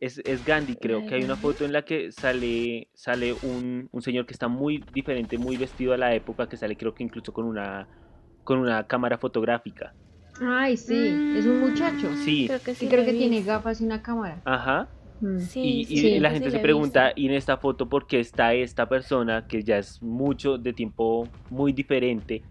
es, 0.00 0.18
es 0.24 0.44
Gandhi, 0.44 0.76
creo 0.76 1.04
que 1.06 1.16
hay 1.16 1.24
una 1.24 1.36
foto 1.36 1.64
en 1.64 1.72
la 1.72 1.82
que 1.82 2.12
sale, 2.12 2.88
sale 2.94 3.34
un, 3.42 3.88
un, 3.90 4.02
señor 4.02 4.26
que 4.26 4.32
está 4.32 4.46
muy 4.46 4.84
diferente, 4.92 5.38
muy 5.38 5.56
vestido 5.56 5.92
a 5.92 5.96
la 5.96 6.14
época, 6.14 6.48
que 6.48 6.56
sale 6.56 6.76
creo 6.76 6.94
que 6.94 7.02
incluso 7.02 7.32
con 7.32 7.44
una, 7.44 7.88
con 8.44 8.58
una 8.58 8.86
cámara 8.86 9.18
fotográfica. 9.18 9.94
Ay, 10.40 10.76
sí, 10.76 11.34
es 11.36 11.46
un 11.46 11.60
muchacho. 11.60 12.14
Sí, 12.24 12.46
creo 12.46 12.62
que, 12.62 12.74
sí, 12.76 12.88
creo 12.88 13.04
que 13.04 13.12
tiene 13.12 13.42
gafas 13.42 13.80
y 13.80 13.84
una 13.84 14.00
cámara. 14.00 14.40
Ajá. 14.44 14.88
Mm. 15.20 15.38
Sí, 15.38 15.86
y, 15.88 16.20
la 16.20 16.30
gente 16.30 16.50
se 16.50 16.58
pregunta, 16.60 17.12
¿y 17.16 17.26
en 17.26 17.34
esta 17.34 17.56
foto 17.56 17.88
por 17.88 18.06
qué 18.06 18.20
está 18.20 18.54
esta 18.54 18.86
persona 18.86 19.46
que 19.48 19.62
ya 19.62 19.78
es 19.78 20.02
mucho 20.02 20.58
de 20.58 20.72
tiempo 20.72 21.28
muy 21.50 21.72
diferente? 21.72 22.42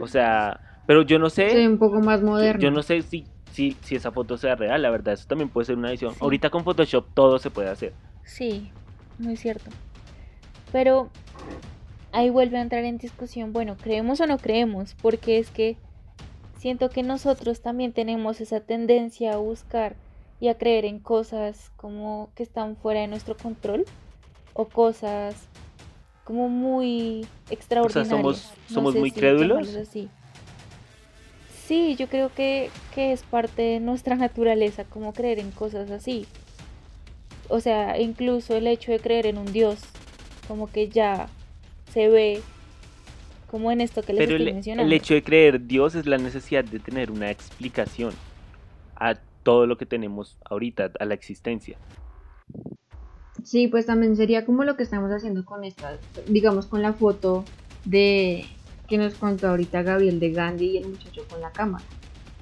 O 0.00 0.06
sea, 0.06 0.60
pero 0.86 1.02
yo 1.02 1.18
no 1.18 1.28
sé. 1.28 1.50
Sí, 1.50 1.66
un 1.66 1.78
poco 1.78 2.00
más 2.00 2.22
moderno. 2.22 2.60
yo 2.60 2.70
no 2.70 2.82
sé 2.82 3.02
si 3.02 3.24
si, 3.56 3.74
si 3.80 3.96
esa 3.96 4.10
foto 4.10 4.36
sea 4.36 4.54
real, 4.54 4.82
la 4.82 4.90
verdad, 4.90 5.14
eso 5.14 5.26
también 5.26 5.48
puede 5.48 5.64
ser 5.64 5.76
una 5.76 5.88
edición. 5.88 6.12
Ahorita 6.20 6.50
con 6.50 6.62
Photoshop 6.62 7.06
todo 7.14 7.38
se 7.38 7.48
puede 7.48 7.70
hacer. 7.70 7.94
Sí, 8.22 8.70
muy 9.18 9.36
cierto. 9.36 9.70
Pero 10.72 11.08
ahí 12.12 12.28
vuelve 12.28 12.58
a 12.58 12.62
entrar 12.62 12.84
en 12.84 12.98
discusión, 12.98 13.54
bueno, 13.54 13.76
creemos 13.82 14.20
o 14.20 14.26
no 14.26 14.36
creemos, 14.36 14.94
porque 15.00 15.38
es 15.38 15.50
que 15.50 15.78
siento 16.58 16.90
que 16.90 17.02
nosotros 17.02 17.62
también 17.62 17.92
tenemos 17.92 18.42
esa 18.42 18.60
tendencia 18.60 19.32
a 19.32 19.36
buscar 19.38 19.96
y 20.40 20.48
a 20.48 20.58
creer 20.58 20.84
en 20.84 20.98
cosas 20.98 21.70
como 21.76 22.30
que 22.34 22.42
están 22.42 22.76
fuera 22.76 23.00
de 23.00 23.06
nuestro 23.06 23.36
control 23.36 23.84
o 24.52 24.66
cosas 24.66 25.34
como 26.24 26.48
muy 26.48 27.26
extraordinarias. 27.50 28.06
O 28.06 28.10
sea, 28.10 28.16
somos, 28.16 28.52
somos 28.68 28.94
muy 28.94 29.10
crédulos. 29.10 29.68
Sí, 31.66 31.96
yo 31.96 32.06
creo 32.08 32.30
que, 32.32 32.70
es 32.96 33.22
parte 33.22 33.62
de 33.62 33.80
nuestra 33.80 34.16
naturaleza 34.16 34.84
como 34.84 35.12
creer 35.12 35.38
en 35.38 35.50
cosas 35.50 35.90
así. 35.90 36.26
o 37.48 37.60
sea, 37.60 38.00
incluso 38.00 38.56
el 38.56 38.66
hecho 38.66 38.92
de 38.92 39.00
creer 39.00 39.26
en 39.26 39.38
un 39.38 39.52
Dios, 39.52 39.80
como 40.48 40.70
que 40.70 40.88
ya 40.88 41.28
se 41.92 42.08
ve 42.08 42.40
como 43.50 43.70
en 43.70 43.80
esto 43.80 44.02
que 44.02 44.12
les 44.12 44.20
Pero 44.20 44.36
estoy 44.36 44.48
el, 44.48 44.54
mencionando. 44.54 44.86
el 44.86 44.92
hecho 44.92 45.14
de 45.14 45.22
creer 45.22 45.66
Dios 45.66 45.94
es 45.94 46.06
la 46.06 46.18
necesidad 46.18 46.64
de 46.64 46.78
tener 46.78 47.10
una 47.10 47.30
explicación 47.30 48.12
a 48.96 49.16
todo 49.46 49.68
lo 49.68 49.78
que 49.78 49.86
tenemos 49.86 50.36
ahorita, 50.44 50.90
a 50.98 51.04
la 51.04 51.14
existencia. 51.14 51.78
Sí, 53.44 53.68
pues 53.68 53.86
también 53.86 54.16
sería 54.16 54.44
como 54.44 54.64
lo 54.64 54.76
que 54.76 54.82
estamos 54.82 55.12
haciendo 55.12 55.44
con 55.44 55.62
esta, 55.62 56.00
digamos 56.26 56.66
con 56.66 56.82
la 56.82 56.92
foto 56.92 57.44
de 57.84 58.44
que 58.88 58.98
nos 58.98 59.14
contó 59.14 59.48
ahorita 59.50 59.82
Gabriel 59.82 60.18
de 60.18 60.32
Gandhi 60.32 60.70
y 60.70 60.76
el 60.78 60.88
muchacho 60.88 61.22
con 61.30 61.40
la 61.40 61.52
cámara. 61.52 61.84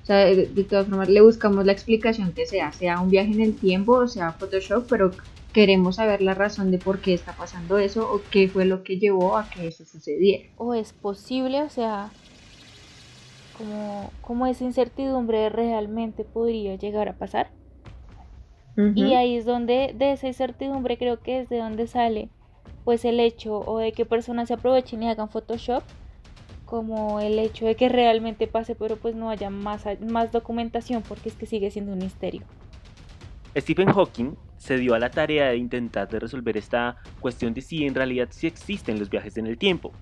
O 0.02 0.06
sea, 0.06 0.16
de, 0.16 0.46
de 0.46 0.64
todas 0.64 0.86
formas 0.88 1.10
le 1.10 1.20
buscamos 1.20 1.66
la 1.66 1.72
explicación 1.72 2.32
que 2.32 2.46
sea, 2.46 2.72
sea 2.72 2.98
un 3.00 3.10
viaje 3.10 3.32
en 3.32 3.42
el 3.42 3.54
tiempo 3.54 3.96
o 3.96 4.08
sea 4.08 4.32
Photoshop, 4.32 4.86
pero 4.88 5.10
queremos 5.52 5.96
saber 5.96 6.22
la 6.22 6.32
razón 6.32 6.70
de 6.70 6.78
por 6.78 7.00
qué 7.00 7.12
está 7.12 7.34
pasando 7.36 7.76
eso 7.76 8.10
o 8.10 8.22
qué 8.30 8.48
fue 8.48 8.64
lo 8.64 8.82
que 8.82 8.98
llevó 8.98 9.36
a 9.36 9.50
que 9.50 9.66
eso 9.66 9.84
sucediera. 9.84 10.48
o 10.56 10.72
es 10.72 10.94
posible, 10.94 11.62
o 11.62 11.68
sea, 11.68 12.10
como, 13.56 14.10
como 14.20 14.46
esa 14.46 14.64
incertidumbre 14.64 15.48
realmente 15.48 16.24
podría 16.24 16.76
llegar 16.76 17.08
a 17.08 17.14
pasar. 17.14 17.50
Y 18.94 19.02
Ujú. 19.02 19.14
ahí 19.14 19.36
es 19.36 19.44
donde, 19.44 19.92
de 19.96 20.12
esa 20.12 20.26
incertidumbre 20.26 20.96
creo 20.98 21.20
que 21.20 21.40
es 21.40 21.48
de 21.48 21.58
donde 21.58 21.86
sale 21.86 22.28
pues 22.84 23.04
el 23.04 23.18
hecho 23.18 23.58
o 23.58 23.78
de 23.78 23.92
que 23.92 24.04
personas 24.04 24.48
se 24.48 24.54
aprovechen 24.54 25.02
y 25.02 25.08
hagan 25.08 25.30
Photoshop 25.30 25.82
como 26.66 27.20
el 27.20 27.38
hecho 27.38 27.66
de 27.66 27.76
que 27.76 27.88
realmente 27.88 28.46
pase 28.46 28.74
pero 28.74 28.96
pues 28.96 29.14
no 29.14 29.30
haya 29.30 29.50
más, 29.50 29.84
más 30.00 30.32
documentación 30.32 31.02
porque 31.02 31.30
es 31.30 31.34
que 31.34 31.46
sigue 31.46 31.70
siendo 31.70 31.92
un 31.92 31.98
misterio. 31.98 32.42
Stephen 33.56 33.88
Hawking 33.88 34.34
se 34.58 34.78
dio 34.78 34.94
a 34.94 34.98
la 34.98 35.10
tarea 35.10 35.48
de 35.50 35.56
intentar 35.56 36.08
de 36.08 36.18
resolver 36.18 36.56
esta 36.56 36.96
cuestión 37.20 37.54
de 37.54 37.60
si 37.60 37.84
en 37.84 37.94
realidad 37.94 38.28
sí 38.30 38.46
existen 38.46 38.98
los 38.98 39.08
viajes 39.10 39.36
en 39.36 39.46
el 39.46 39.58
tiempo. 39.58 39.92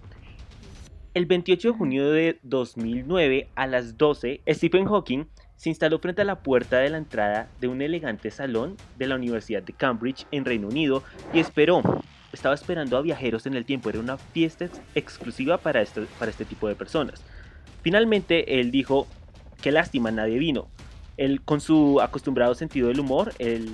El 1.14 1.26
28 1.26 1.72
de 1.72 1.74
junio 1.78 2.10
de 2.10 2.38
2009 2.42 3.48
a 3.54 3.66
las 3.66 3.98
12, 3.98 4.40
Stephen 4.48 4.86
Hawking 4.86 5.24
se 5.56 5.68
instaló 5.68 5.98
frente 5.98 6.22
a 6.22 6.24
la 6.24 6.36
puerta 6.42 6.78
de 6.78 6.88
la 6.88 6.96
entrada 6.96 7.48
de 7.60 7.68
un 7.68 7.82
elegante 7.82 8.30
salón 8.30 8.76
de 8.98 9.06
la 9.06 9.16
Universidad 9.16 9.62
de 9.62 9.74
Cambridge 9.74 10.26
en 10.30 10.44
Reino 10.46 10.68
Unido 10.68 11.02
y 11.34 11.38
esperó. 11.38 11.82
Estaba 12.32 12.54
esperando 12.54 12.96
a 12.96 13.02
viajeros 13.02 13.44
en 13.44 13.54
el 13.54 13.66
tiempo, 13.66 13.90
era 13.90 14.00
una 14.00 14.16
fiesta 14.16 14.64
ex- 14.64 14.80
exclusiva 14.94 15.58
para 15.58 15.82
este, 15.82 16.00
para 16.18 16.30
este 16.30 16.46
tipo 16.46 16.66
de 16.66 16.74
personas. 16.74 17.22
Finalmente 17.82 18.58
él 18.58 18.70
dijo, 18.70 19.06
qué 19.60 19.70
lástima, 19.70 20.10
nadie 20.10 20.38
vino. 20.38 20.66
Él 21.18 21.42
con 21.42 21.60
su 21.60 22.00
acostumbrado 22.00 22.54
sentido 22.54 22.88
del 22.88 23.00
humor, 23.00 23.34
él 23.38 23.68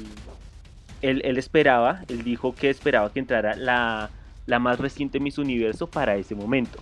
esperaba, 1.03 2.03
él 2.09 2.25
dijo 2.25 2.53
que 2.53 2.69
esperaba 2.69 3.13
que 3.13 3.21
entrara 3.21 3.55
la, 3.55 4.11
la 4.47 4.59
más 4.59 4.81
reciente 4.81 5.21
Miss 5.21 5.39
Universo 5.39 5.87
para 5.87 6.17
ese 6.17 6.35
momento. 6.35 6.81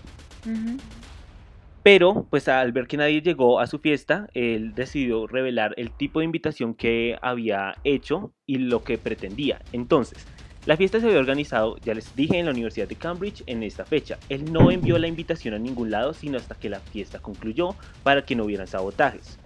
Pero, 1.82 2.26
pues 2.30 2.48
al 2.48 2.72
ver 2.72 2.88
que 2.88 2.96
nadie 2.96 3.22
llegó 3.22 3.60
a 3.60 3.68
su 3.68 3.78
fiesta, 3.78 4.28
él 4.34 4.74
decidió 4.74 5.26
revelar 5.28 5.72
el 5.76 5.92
tipo 5.92 6.18
de 6.18 6.24
invitación 6.24 6.74
que 6.74 7.16
había 7.22 7.76
hecho 7.84 8.32
y 8.44 8.58
lo 8.58 8.82
que 8.82 8.98
pretendía. 8.98 9.60
Entonces, 9.72 10.26
la 10.66 10.76
fiesta 10.76 10.98
se 10.98 11.06
había 11.06 11.20
organizado, 11.20 11.76
ya 11.84 11.94
les 11.94 12.16
dije, 12.16 12.40
en 12.40 12.46
la 12.46 12.50
Universidad 12.50 12.88
de 12.88 12.96
Cambridge 12.96 13.44
en 13.46 13.62
esta 13.62 13.84
fecha. 13.84 14.18
Él 14.28 14.52
no 14.52 14.72
envió 14.72 14.98
la 14.98 15.06
invitación 15.06 15.54
a 15.54 15.60
ningún 15.60 15.92
lado, 15.92 16.12
sino 16.12 16.38
hasta 16.38 16.56
que 16.56 16.68
la 16.68 16.80
fiesta 16.80 17.20
concluyó 17.20 17.76
para 18.02 18.24
que 18.24 18.34
no 18.34 18.46
hubieran 18.46 18.66
sabotajes. 18.66 19.38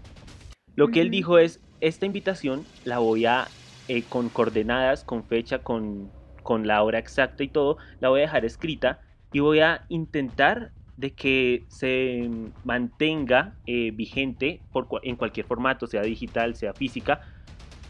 Lo 0.77 0.89
que 0.89 1.03
él 1.03 1.11
dijo 1.11 1.37
es, 1.37 1.61
esta 1.83 2.07
invitación 2.07 2.65
la 2.87 3.01
voy 3.01 3.27
a, 3.27 3.49
eh, 3.89 4.03
con 4.09 4.31
coordenadas, 4.31 5.05
con 5.05 5.25
fecha, 5.25 5.59
con, 5.59 6.11
con 6.43 6.67
la 6.67 6.83
hora 6.83 6.99
exacta 6.99 7.45
y 7.45 7.49
todo, 7.49 7.77
la 8.01 8.09
voy 8.09 8.21
a 8.21 8.23
dejar 8.23 8.47
escrita 8.47 9.03
y 9.31 9.41
voy 9.41 9.61
a 9.61 9.85
intentar 9.91 10.73
de 11.01 11.13
que 11.13 11.65
se 11.69 12.29
mantenga 12.63 13.55
eh, 13.67 13.91
vigente 13.91 14.61
por, 14.71 14.87
en 15.03 15.17
cualquier 15.17 15.47
formato, 15.47 15.87
sea 15.87 16.03
digital, 16.03 16.55
sea 16.55 16.75
física, 16.75 17.23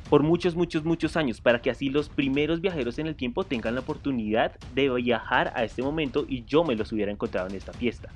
por 0.08 0.22
muchos, 0.22 0.54
muchos, 0.54 0.84
muchos 0.84 1.16
años, 1.16 1.40
para 1.40 1.60
que 1.60 1.70
así 1.70 1.88
los 1.88 2.08
primeros 2.08 2.60
viajeros 2.60 2.98
en 2.98 3.08
el 3.08 3.16
tiempo 3.16 3.42
tengan 3.44 3.74
la 3.74 3.80
oportunidad 3.80 4.52
de 4.74 4.88
viajar 4.90 5.52
a 5.56 5.64
este 5.64 5.82
momento 5.82 6.24
y 6.28 6.44
yo 6.44 6.62
me 6.64 6.76
los 6.76 6.92
hubiera 6.92 7.10
encontrado 7.10 7.48
en 7.48 7.56
esta 7.56 7.72
fiesta. 7.72 8.10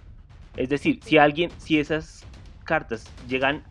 Es 0.57 0.68
decir, 0.68 1.00
si 1.02 1.18
alguien, 1.18 1.50
si 1.59 1.78
esas 1.80 2.24
cartas 2.64 3.04
llegan 3.28 3.64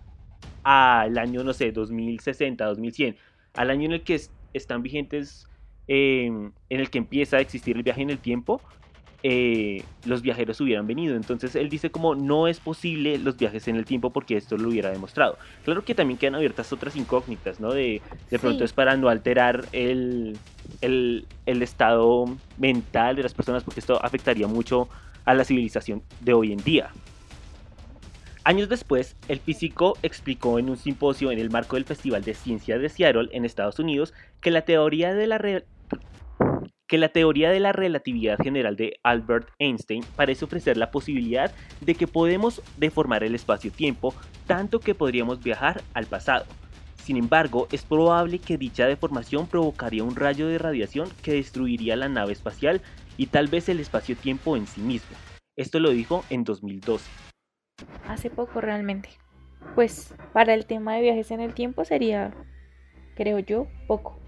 al 0.63 1.17
año, 1.17 1.43
no 1.43 1.53
sé, 1.53 1.71
2060, 1.71 2.65
2100, 2.65 3.15
al 3.53 3.69
año 3.69 3.85
en 3.85 3.93
el 3.93 4.01
que 4.03 4.15
es- 4.15 4.31
están 4.53 4.83
vigentes, 4.83 5.47
eh, 5.87 6.25
en 6.27 6.79
el 6.79 6.89
que 6.89 6.97
empieza 6.97 7.37
a 7.37 7.39
existir 7.39 7.77
el 7.77 7.83
viaje 7.83 8.01
en 8.01 8.09
el 8.09 8.19
tiempo, 8.19 8.61
eh, 9.23 9.83
los 10.05 10.21
viajeros 10.21 10.59
hubieran 10.61 10.85
venido. 10.85 11.15
Entonces 11.15 11.55
él 11.55 11.69
dice 11.69 11.89
como 11.89 12.13
no 12.13 12.47
es 12.47 12.59
posible 12.59 13.17
los 13.17 13.37
viajes 13.37 13.67
en 13.67 13.77
el 13.77 13.85
tiempo 13.85 14.11
porque 14.11 14.35
esto 14.37 14.57
lo 14.57 14.69
hubiera 14.69 14.91
demostrado. 14.91 15.37
Claro 15.63 15.83
que 15.85 15.95
también 15.95 16.17
quedan 16.17 16.35
abiertas 16.35 16.71
otras 16.73 16.95
incógnitas, 16.95 17.59
¿no? 17.59 17.71
De, 17.73 18.01
de 18.29 18.39
pronto 18.39 18.59
Sí. 18.59 18.65
es 18.65 18.73
para 18.73 18.97
no 18.97 19.09
alterar 19.09 19.65
el, 19.71 20.37
el, 20.81 21.25
el 21.45 21.61
estado 21.63 22.25
mental 22.57 23.15
de 23.15 23.23
las 23.23 23.33
personas 23.33 23.63
porque 23.63 23.79
esto 23.79 24.03
afectaría 24.03 24.47
mucho 24.47 24.89
a 25.25 25.33
la 25.33 25.45
civilización 25.45 26.03
de 26.19 26.33
hoy 26.33 26.51
en 26.51 26.57
día. 26.63 26.89
Años 28.45 28.67
después, 28.67 29.15
el 29.29 29.39
físico 29.39 29.97
explicó 30.03 30.59
en 30.59 30.69
un 30.69 30.75
simposio 30.75 31.31
en 31.31 31.39
el 31.39 31.49
marco 31.49 31.77
del 31.77 31.85
Festival 31.85 32.23
de 32.25 32.33
Ciencias 32.33 32.81
de 32.81 32.89
Seattle 32.89 33.29
en 33.31 33.45
Estados 33.45 33.79
Unidos 33.79 34.13
que 34.41 34.51
la 34.51 34.63
teoría 34.63 35.13
de 35.13 35.27
la 35.27 35.37
re- 35.37 35.63
que 36.93 36.99
la 36.99 37.09
teoría 37.09 37.49
de 37.49 37.59
la 37.59 37.71
relatividad 37.71 38.37
general 38.37 38.75
de 38.75 38.99
Albert 39.01 39.49
Einstein 39.57 40.03
parece 40.15 40.45
ofrecer 40.45 40.77
la 40.77 40.91
posibilidad 40.91 41.51
de 41.81 41.95
que 41.95 42.05
podemos 42.05 42.61
deformar 42.77 43.23
el 43.23 43.33
espacio-tiempo 43.33 44.13
tanto 44.45 44.79
que 44.79 44.93
podríamos 44.93 45.41
viajar 45.43 45.81
al 45.95 46.05
pasado. 46.05 46.45
Sin 46.97 47.17
embargo, 47.17 47.67
es 47.71 47.81
probable 47.81 48.37
que 48.37 48.59
dicha 48.59 48.85
deformación 48.85 49.47
provocaría 49.47 50.03
un 50.03 50.15
rayo 50.15 50.47
de 50.47 50.59
radiación 50.59 51.09
que 51.23 51.33
destruiría 51.33 51.95
la 51.95 52.09
nave 52.09 52.31
espacial 52.31 52.79
y 53.17 53.25
tal 53.25 53.47
vez 53.47 53.69
el 53.69 53.79
espacio-tiempo 53.79 54.55
en 54.55 54.67
sí 54.67 54.81
mismo. 54.81 55.17
Esto 55.57 55.79
lo 55.79 55.89
dijo 55.89 56.23
en 56.29 56.43
2012. 56.43 57.09
Hace 58.07 58.29
poco 58.29 58.61
realmente. 58.61 59.09
Pues 59.73 60.13
para 60.31 60.53
el 60.53 60.67
tema 60.67 60.93
de 60.93 61.01
viajes 61.01 61.31
en 61.31 61.39
el 61.39 61.55
tiempo 61.55 61.85
sería, 61.85 62.35
creo 63.15 63.39
yo, 63.39 63.65
poco. 63.87 64.22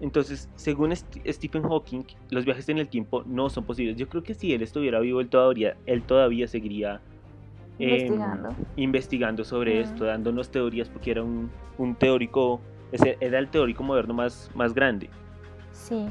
Entonces, 0.00 0.48
según 0.56 0.92
St- 0.92 1.32
Stephen 1.32 1.62
Hawking, 1.62 2.02
los 2.30 2.44
viajes 2.44 2.68
en 2.68 2.78
el 2.78 2.88
tiempo 2.88 3.22
no 3.26 3.48
son 3.48 3.64
posibles. 3.64 3.96
Yo 3.96 4.08
creo 4.08 4.22
que 4.22 4.34
si 4.34 4.52
él 4.52 4.62
estuviera 4.62 5.00
vivo, 5.00 5.20
él 5.20 5.28
todavía, 5.28 5.76
él 5.86 6.02
todavía 6.02 6.48
seguiría 6.48 7.00
em, 7.78 7.90
Investigando. 7.90 8.54
investigando 8.76 9.44
sobre 9.44 9.80
Ujú. 9.80 9.82
esto, 9.82 10.04
dándonos 10.04 10.50
teorías, 10.50 10.88
porque 10.88 11.10
era 11.12 11.22
un, 11.22 11.50
un 11.78 11.94
teórico, 11.94 12.60
era 12.92 13.38
el 13.38 13.48
teórico 13.48 13.82
moderno 13.82 14.14
más, 14.14 14.50
más 14.54 14.74
grande. 14.74 15.08
Sí. 15.72 16.06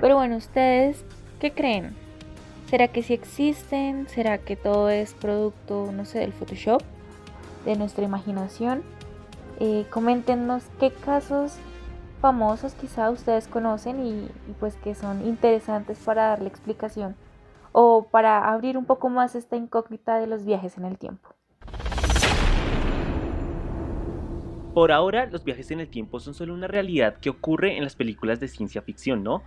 Pero 0.00 0.16
bueno, 0.16 0.36
¿ustedes 0.36 1.04
qué 1.40 1.52
creen? 1.52 1.94
¿Será 2.70 2.88
que 2.88 3.02
sí 3.02 3.14
existen? 3.14 4.06
¿Será 4.08 4.38
que 4.38 4.54
todo 4.56 4.90
es 4.90 5.14
producto, 5.14 5.90
no 5.92 6.04
sé, 6.04 6.18
del 6.20 6.32
Photoshop? 6.32 6.82
¿De 7.64 7.76
nuestra 7.76 8.04
imaginación? 8.04 8.82
Eh, 9.60 9.86
coméntenos 9.90 10.64
qué 10.78 10.90
casos 10.90 11.56
famosos 12.20 12.74
quizá 12.74 13.10
ustedes 13.10 13.48
conocen 13.48 14.04
y, 14.04 14.28
pues 14.58 14.76
que 14.76 14.94
son 14.94 15.26
interesantes 15.26 15.98
para 15.98 16.28
darle 16.28 16.48
explicación 16.48 17.16
o 17.72 18.08
para 18.10 18.50
abrir 18.50 18.76
un 18.76 18.84
poco 18.84 19.08
más 19.08 19.34
esta 19.34 19.56
incógnita 19.56 20.18
de 20.18 20.26
los 20.26 20.44
viajes 20.44 20.78
en 20.78 20.84
el 20.84 20.98
tiempo. 20.98 21.28
Por 24.74 24.92
ahora, 24.92 25.26
los 25.26 25.44
viajes 25.44 25.70
en 25.70 25.80
el 25.80 25.88
tiempo 25.88 26.20
son 26.20 26.34
solo 26.34 26.54
una 26.54 26.68
realidad 26.68 27.16
que 27.18 27.30
ocurre 27.30 27.76
en 27.76 27.84
las 27.84 27.96
películas 27.96 28.38
de 28.38 28.48
ciencia 28.48 28.82
ficción, 28.82 29.22
¿no? 29.22 29.42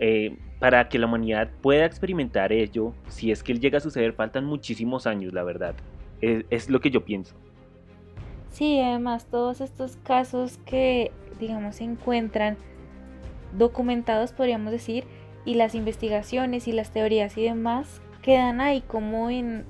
Eh, 0.00 0.38
para 0.58 0.88
que 0.88 0.98
la 0.98 1.06
humanidad 1.06 1.50
pueda 1.62 1.84
experimentar 1.84 2.52
ello, 2.52 2.94
si 3.08 3.30
es 3.30 3.42
que 3.42 3.54
llega 3.54 3.78
a 3.78 3.80
suceder, 3.80 4.14
faltan 4.14 4.44
muchísimos 4.44 5.06
años, 5.06 5.32
la 5.32 5.44
verdad. 5.44 5.74
Es 6.20 6.70
lo 6.70 6.80
que 6.80 6.90
yo 6.90 7.04
pienso. 7.04 7.34
Sí, 8.54 8.80
además 8.80 9.26
todos 9.26 9.60
estos 9.60 9.96
casos 10.04 10.58
que, 10.64 11.10
digamos, 11.40 11.74
se 11.74 11.84
encuentran 11.84 12.56
documentados, 13.58 14.32
podríamos 14.32 14.70
decir, 14.70 15.04
y 15.44 15.54
las 15.54 15.74
investigaciones 15.74 16.68
y 16.68 16.72
las 16.72 16.92
teorías 16.92 17.36
y 17.36 17.42
demás 17.42 18.00
quedan 18.22 18.60
ahí 18.60 18.80
como 18.80 19.28
en, 19.28 19.64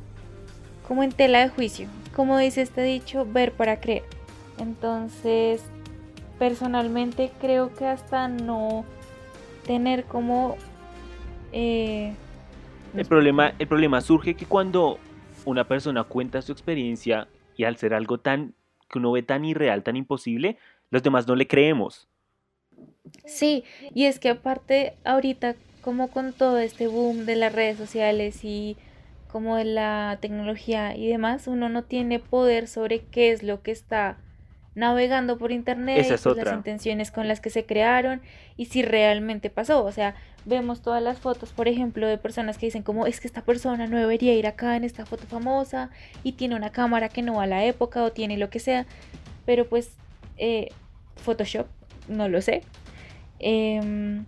como 0.86 1.02
en 1.02 1.12
tela 1.12 1.40
de 1.40 1.48
juicio. 1.48 1.88
Como 2.14 2.36
dice 2.36 2.60
este 2.60 2.82
dicho, 2.82 3.24
ver 3.24 3.52
para 3.52 3.80
creer. 3.80 4.02
Entonces, 4.58 5.64
personalmente 6.38 7.32
creo 7.40 7.74
que 7.74 7.86
hasta 7.86 8.28
no 8.28 8.84
tener 9.66 10.04
como... 10.04 10.56
eh, 11.52 12.12
El 12.94 13.06
problema, 13.06 13.54
el 13.58 13.66
problema 13.66 14.02
surge 14.02 14.34
que 14.34 14.44
cuando 14.44 14.98
una 15.46 15.64
persona 15.64 16.04
cuenta 16.04 16.42
su 16.42 16.52
experiencia 16.52 17.28
y 17.56 17.64
al 17.64 17.78
ser 17.78 17.94
algo 17.94 18.18
tan 18.18 18.52
que 18.88 18.98
uno 18.98 19.12
ve 19.12 19.22
tan 19.22 19.44
irreal, 19.44 19.82
tan 19.82 19.96
imposible, 19.96 20.58
los 20.90 21.02
demás 21.02 21.26
no 21.26 21.36
le 21.36 21.46
creemos. 21.46 22.08
Sí, 23.24 23.64
y 23.94 24.04
es 24.04 24.18
que 24.18 24.30
aparte 24.30 24.94
ahorita 25.04 25.56
como 25.82 26.08
con 26.08 26.32
todo 26.32 26.58
este 26.58 26.86
boom 26.86 27.26
de 27.26 27.36
las 27.36 27.52
redes 27.52 27.76
sociales 27.76 28.42
y 28.42 28.76
como 29.30 29.56
de 29.56 29.64
la 29.64 30.18
tecnología 30.20 30.96
y 30.96 31.08
demás, 31.08 31.46
uno 31.46 31.68
no 31.68 31.84
tiene 31.84 32.20
poder 32.20 32.68
sobre 32.68 33.00
qué 33.00 33.32
es 33.32 33.42
lo 33.42 33.62
que 33.62 33.72
está 33.72 34.16
navegando 34.74 35.38
por 35.38 35.52
internet, 35.52 35.98
Esa 35.98 36.14
es 36.14 36.22
pues, 36.22 36.32
otra. 36.32 36.44
las 36.44 36.54
intenciones 36.54 37.10
con 37.10 37.28
las 37.28 37.40
que 37.40 37.50
se 37.50 37.64
crearon 37.64 38.20
y 38.56 38.66
si 38.66 38.82
realmente 38.82 39.50
pasó. 39.50 39.84
O 39.84 39.92
sea, 39.92 40.14
vemos 40.44 40.82
todas 40.82 41.02
las 41.02 41.18
fotos, 41.18 41.52
por 41.52 41.68
ejemplo, 41.68 42.06
de 42.06 42.18
personas 42.18 42.58
que 42.58 42.66
dicen 42.66 42.82
como 42.82 43.06
es 43.06 43.20
que 43.20 43.26
esta 43.26 43.42
persona 43.42 43.86
no 43.86 43.98
debería 43.98 44.34
ir 44.34 44.46
acá 44.46 44.76
en 44.76 44.84
esta 44.84 45.06
foto 45.06 45.26
famosa 45.26 45.90
y 46.22 46.32
tiene 46.32 46.56
una 46.56 46.70
cámara 46.70 47.08
que 47.08 47.22
no 47.22 47.34
va 47.36 47.44
a 47.44 47.46
la 47.46 47.64
época 47.64 48.02
o 48.02 48.12
tiene 48.12 48.36
lo 48.36 48.50
que 48.50 48.58
sea, 48.58 48.86
pero 49.46 49.66
pues 49.68 49.96
eh, 50.36 50.70
Photoshop, 51.16 51.66
no 52.08 52.28
lo 52.28 52.40
sé. 52.42 52.62
Em, 53.38 54.24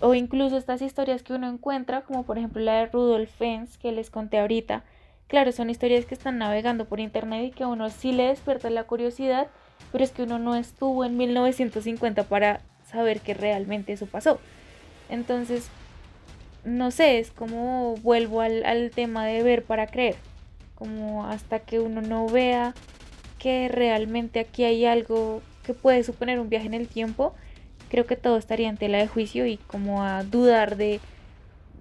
o 0.00 0.14
incluso 0.14 0.56
estas 0.56 0.82
historias 0.82 1.22
que 1.22 1.32
uno 1.32 1.48
encuentra, 1.48 2.02
como 2.02 2.24
por 2.24 2.38
ejemplo 2.38 2.62
la 2.62 2.74
de 2.74 2.86
Rudolf 2.86 3.30
Fens 3.30 3.78
que 3.78 3.92
les 3.92 4.10
conté 4.10 4.38
ahorita. 4.38 4.84
Claro, 5.28 5.52
son 5.52 5.70
historias 5.70 6.04
que 6.04 6.14
están 6.14 6.38
navegando 6.38 6.84
por 6.86 7.00
internet 7.00 7.44
y 7.46 7.50
que 7.52 7.62
a 7.62 7.68
uno 7.68 7.88
sí 7.88 8.12
le 8.12 8.24
despierta 8.24 8.68
la 8.68 8.84
curiosidad, 8.84 9.48
pero 9.90 10.04
es 10.04 10.10
que 10.10 10.22
uno 10.22 10.38
no 10.38 10.54
estuvo 10.54 11.04
en 11.04 11.16
1950 11.16 12.24
para 12.24 12.60
saber 12.90 13.20
que 13.20 13.34
realmente 13.34 13.92
eso 13.92 14.06
pasó. 14.06 14.38
Entonces, 15.08 15.68
no 16.64 16.90
sé, 16.90 17.18
es 17.18 17.30
como 17.30 17.96
vuelvo 17.96 18.40
al, 18.40 18.64
al 18.64 18.90
tema 18.90 19.26
de 19.26 19.42
ver 19.42 19.64
para 19.64 19.86
creer. 19.86 20.16
Como 20.74 21.26
hasta 21.26 21.60
que 21.60 21.80
uno 21.80 22.00
no 22.00 22.26
vea 22.28 22.74
que 23.38 23.68
realmente 23.68 24.40
aquí 24.40 24.64
hay 24.64 24.84
algo 24.86 25.42
que 25.64 25.74
puede 25.74 26.04
suponer 26.04 26.38
un 26.38 26.48
viaje 26.48 26.66
en 26.66 26.74
el 26.74 26.88
tiempo, 26.88 27.34
creo 27.88 28.06
que 28.06 28.16
todo 28.16 28.36
estaría 28.36 28.68
en 28.68 28.76
tela 28.76 28.98
de 28.98 29.08
juicio 29.08 29.46
y 29.46 29.56
como 29.56 30.02
a 30.02 30.22
dudar 30.24 30.76
de, 30.76 31.00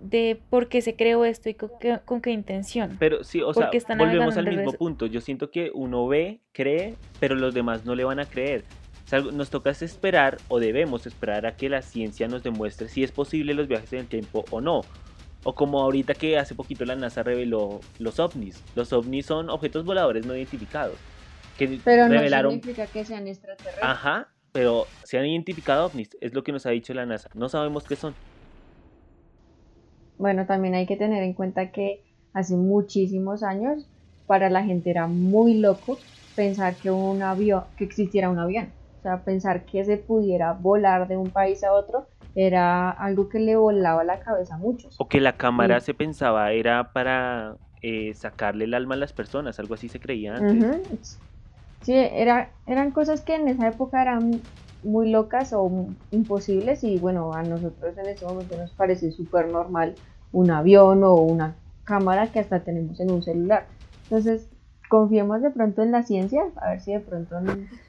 de 0.02 0.42
por 0.50 0.68
qué 0.68 0.82
se 0.82 0.96
creó 0.96 1.26
esto 1.26 1.50
y 1.50 1.54
con 1.54 1.70
qué, 1.80 2.00
con 2.04 2.22
qué 2.22 2.32
intención. 2.32 2.98
Pero 3.00 3.24
sí, 3.24 3.42
o 3.42 3.54
sea, 3.54 3.70
volvemos 3.98 4.36
al 4.38 4.48
mismo 4.48 4.74
punto. 4.74 5.06
Yo 5.06 5.22
siento 5.22 5.52
que 5.52 5.72
uno 5.74 6.08
ve, 6.08 6.42
cree, 6.52 6.96
pero 7.20 7.36
los 7.36 7.54
demás 7.54 7.86
no 7.86 7.96
le 7.96 8.04
van 8.04 8.20
a 8.20 8.26
creer. 8.26 8.64
O 9.06 9.08
sea, 9.08 9.20
nos 9.20 9.50
toca 9.50 9.70
es 9.70 9.82
esperar 9.82 10.38
o 10.48 10.60
debemos 10.60 11.06
esperar 11.06 11.46
a 11.46 11.56
que 11.56 11.70
la 11.70 11.82
ciencia 11.82 12.28
nos 12.28 12.44
demuestre 12.44 12.88
si 12.88 13.04
es 13.04 13.12
posible 13.12 13.54
los 13.54 13.68
viajes 13.68 13.94
en 13.94 14.00
el 14.00 14.08
tiempo 14.08 14.46
o 14.52 14.62
no. 14.62 14.82
O 15.44 15.54
como 15.54 15.82
ahorita 15.82 16.14
que 16.14 16.38
hace 16.38 16.56
poquito 16.56 16.86
la 16.86 16.96
NASA 16.96 17.24
reveló 17.24 17.82
los 18.00 18.20
ovnis. 18.20 18.64
Los 18.76 18.94
ovnis 18.94 19.26
son 19.26 19.50
objetos 19.50 19.86
voladores 19.86 20.26
no 20.26 20.36
identificados. 20.36 20.96
Que 21.58 21.80
Pero 21.84 22.08
no 22.08 22.14
revelaron 22.14 22.54
significa 22.54 22.88
que 22.88 23.04
sean 23.06 23.28
extraterrestres. 23.28 23.84
Ajá, 23.84 24.30
pero 24.52 24.88
se 25.04 25.18
han 25.18 25.26
identificado 25.26 25.86
ovnis, 25.86 26.10
es 26.22 26.34
lo 26.34 26.44
que 26.44 26.52
nos 26.52 26.66
ha 26.66 26.70
dicho 26.70 26.94
la 26.94 27.06
NASA. 27.06 27.30
No 27.34 27.50
sabemos 27.50 27.84
qué 27.84 27.96
son. 27.96 28.14
Bueno, 30.22 30.46
también 30.46 30.76
hay 30.76 30.86
que 30.88 30.98
tener 30.98 31.24
en 31.24 31.34
cuenta 31.34 31.72
que 31.72 32.04
hace 32.34 32.56
muchísimos 32.56 33.44
años 33.44 33.90
para 34.26 34.50
la 34.50 34.64
gente 34.64 34.90
era 34.92 35.08
muy 35.08 35.56
loco 35.60 36.06
pensar 36.36 36.78
que 36.80 36.92
un 36.92 37.24
avión, 37.24 37.66
que 37.78 37.84
existiera 37.86 38.30
un 38.30 38.40
avión. 38.40 38.76
O 39.00 39.02
sea, 39.02 39.24
pensar 39.26 39.66
que 39.66 39.84
se 39.86 39.98
pudiera 39.98 40.54
volar 40.54 41.08
de 41.08 41.18
un 41.18 41.32
país 41.32 41.64
a 41.64 41.74
otro 41.74 42.08
era 42.36 42.92
algo 42.92 43.28
que 43.30 43.40
le 43.40 43.56
volaba 43.58 44.04
la 44.04 44.20
cabeza 44.20 44.56
a 44.56 44.58
muchos. 44.60 45.02
O 45.02 45.08
que 45.10 45.20
la 45.20 45.36
cámara 45.38 45.80
Sí. 45.80 45.86
se 45.86 45.94
pensaba 45.94 46.52
era 46.54 46.94
para 46.94 47.58
eh, 47.82 48.14
sacarle 48.14 48.66
el 48.66 48.74
alma 48.74 48.96
a 48.96 48.98
las 48.98 49.14
personas, 49.14 49.60
algo 49.60 49.74
así 49.74 49.90
se 49.90 50.00
creía 50.00 50.38
antes. 50.38 50.70
Sí, 51.82 51.94
era, 51.96 52.56
eran 52.66 52.92
cosas 52.92 53.24
que 53.24 53.36
en 53.36 53.48
esa 53.48 53.68
época 53.68 54.02
eran 54.02 54.50
muy 54.84 55.10
locas 55.12 55.52
o 55.54 55.96
imposibles 56.12 56.84
y 56.84 57.00
bueno, 57.00 57.34
a 57.34 57.44
nosotros 57.44 57.98
en 57.98 58.08
ese 58.10 58.26
momento 58.26 58.56
nos 58.58 58.74
parece 58.74 59.12
súper 59.12 59.48
normal 59.50 60.00
un 60.32 60.52
avión 60.52 61.04
o 61.04 61.16
una 61.16 61.56
cámara 61.84 62.28
que 62.32 62.40
hasta 62.40 62.60
tenemos 62.62 63.00
en 63.00 63.12
un 63.12 63.24
celular. 63.24 63.66
Entonces, 64.04 64.48
confiemos 64.90 65.42
de 65.42 65.50
pronto 65.52 65.82
en 65.84 65.92
la 65.92 66.04
ciencia, 66.04 66.42
a 66.58 66.72
ver 66.72 66.82
si 66.82 66.92
de 66.92 67.00
pronto, 67.00 67.36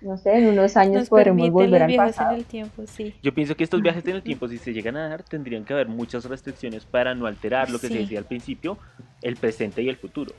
no 0.03 0.17
sé, 0.19 0.39
en 0.39 0.47
unos 0.49 0.77
años 0.77 0.95
Nos 1.03 1.09
podremos 1.09 1.51
volver 1.51 1.71
los 1.71 1.81
al 1.83 1.87
viajes 1.89 2.17
pasado. 2.17 2.31
en 2.33 2.39
el 2.39 2.45
tiempo, 2.45 2.83
sí. 2.87 3.15
Yo 3.23 3.35
pienso 3.35 3.57
que 3.57 3.65
estos 3.65 3.83
viajes 3.83 4.07
en 4.07 4.17
el 4.17 4.23
tiempo, 4.23 4.47
si 4.49 4.59
se 4.59 4.73
llegan 4.73 4.97
a 4.97 5.09
dar, 5.09 5.23
tendrían 5.25 5.65
que 5.65 5.73
haber 5.73 5.89
muchas 5.89 6.25
restricciones 6.27 6.85
para 6.85 7.15
no 7.17 7.27
alterar 7.27 7.71
lo 7.71 7.81
que 7.81 7.89
se 7.89 7.95
Sí. 7.95 7.99
decía 8.01 8.19
al 8.21 8.25
principio, 8.25 8.79
el 9.21 9.37
presente 9.37 9.83
y 9.83 9.89
el 9.89 9.97
futuro. 9.97 10.33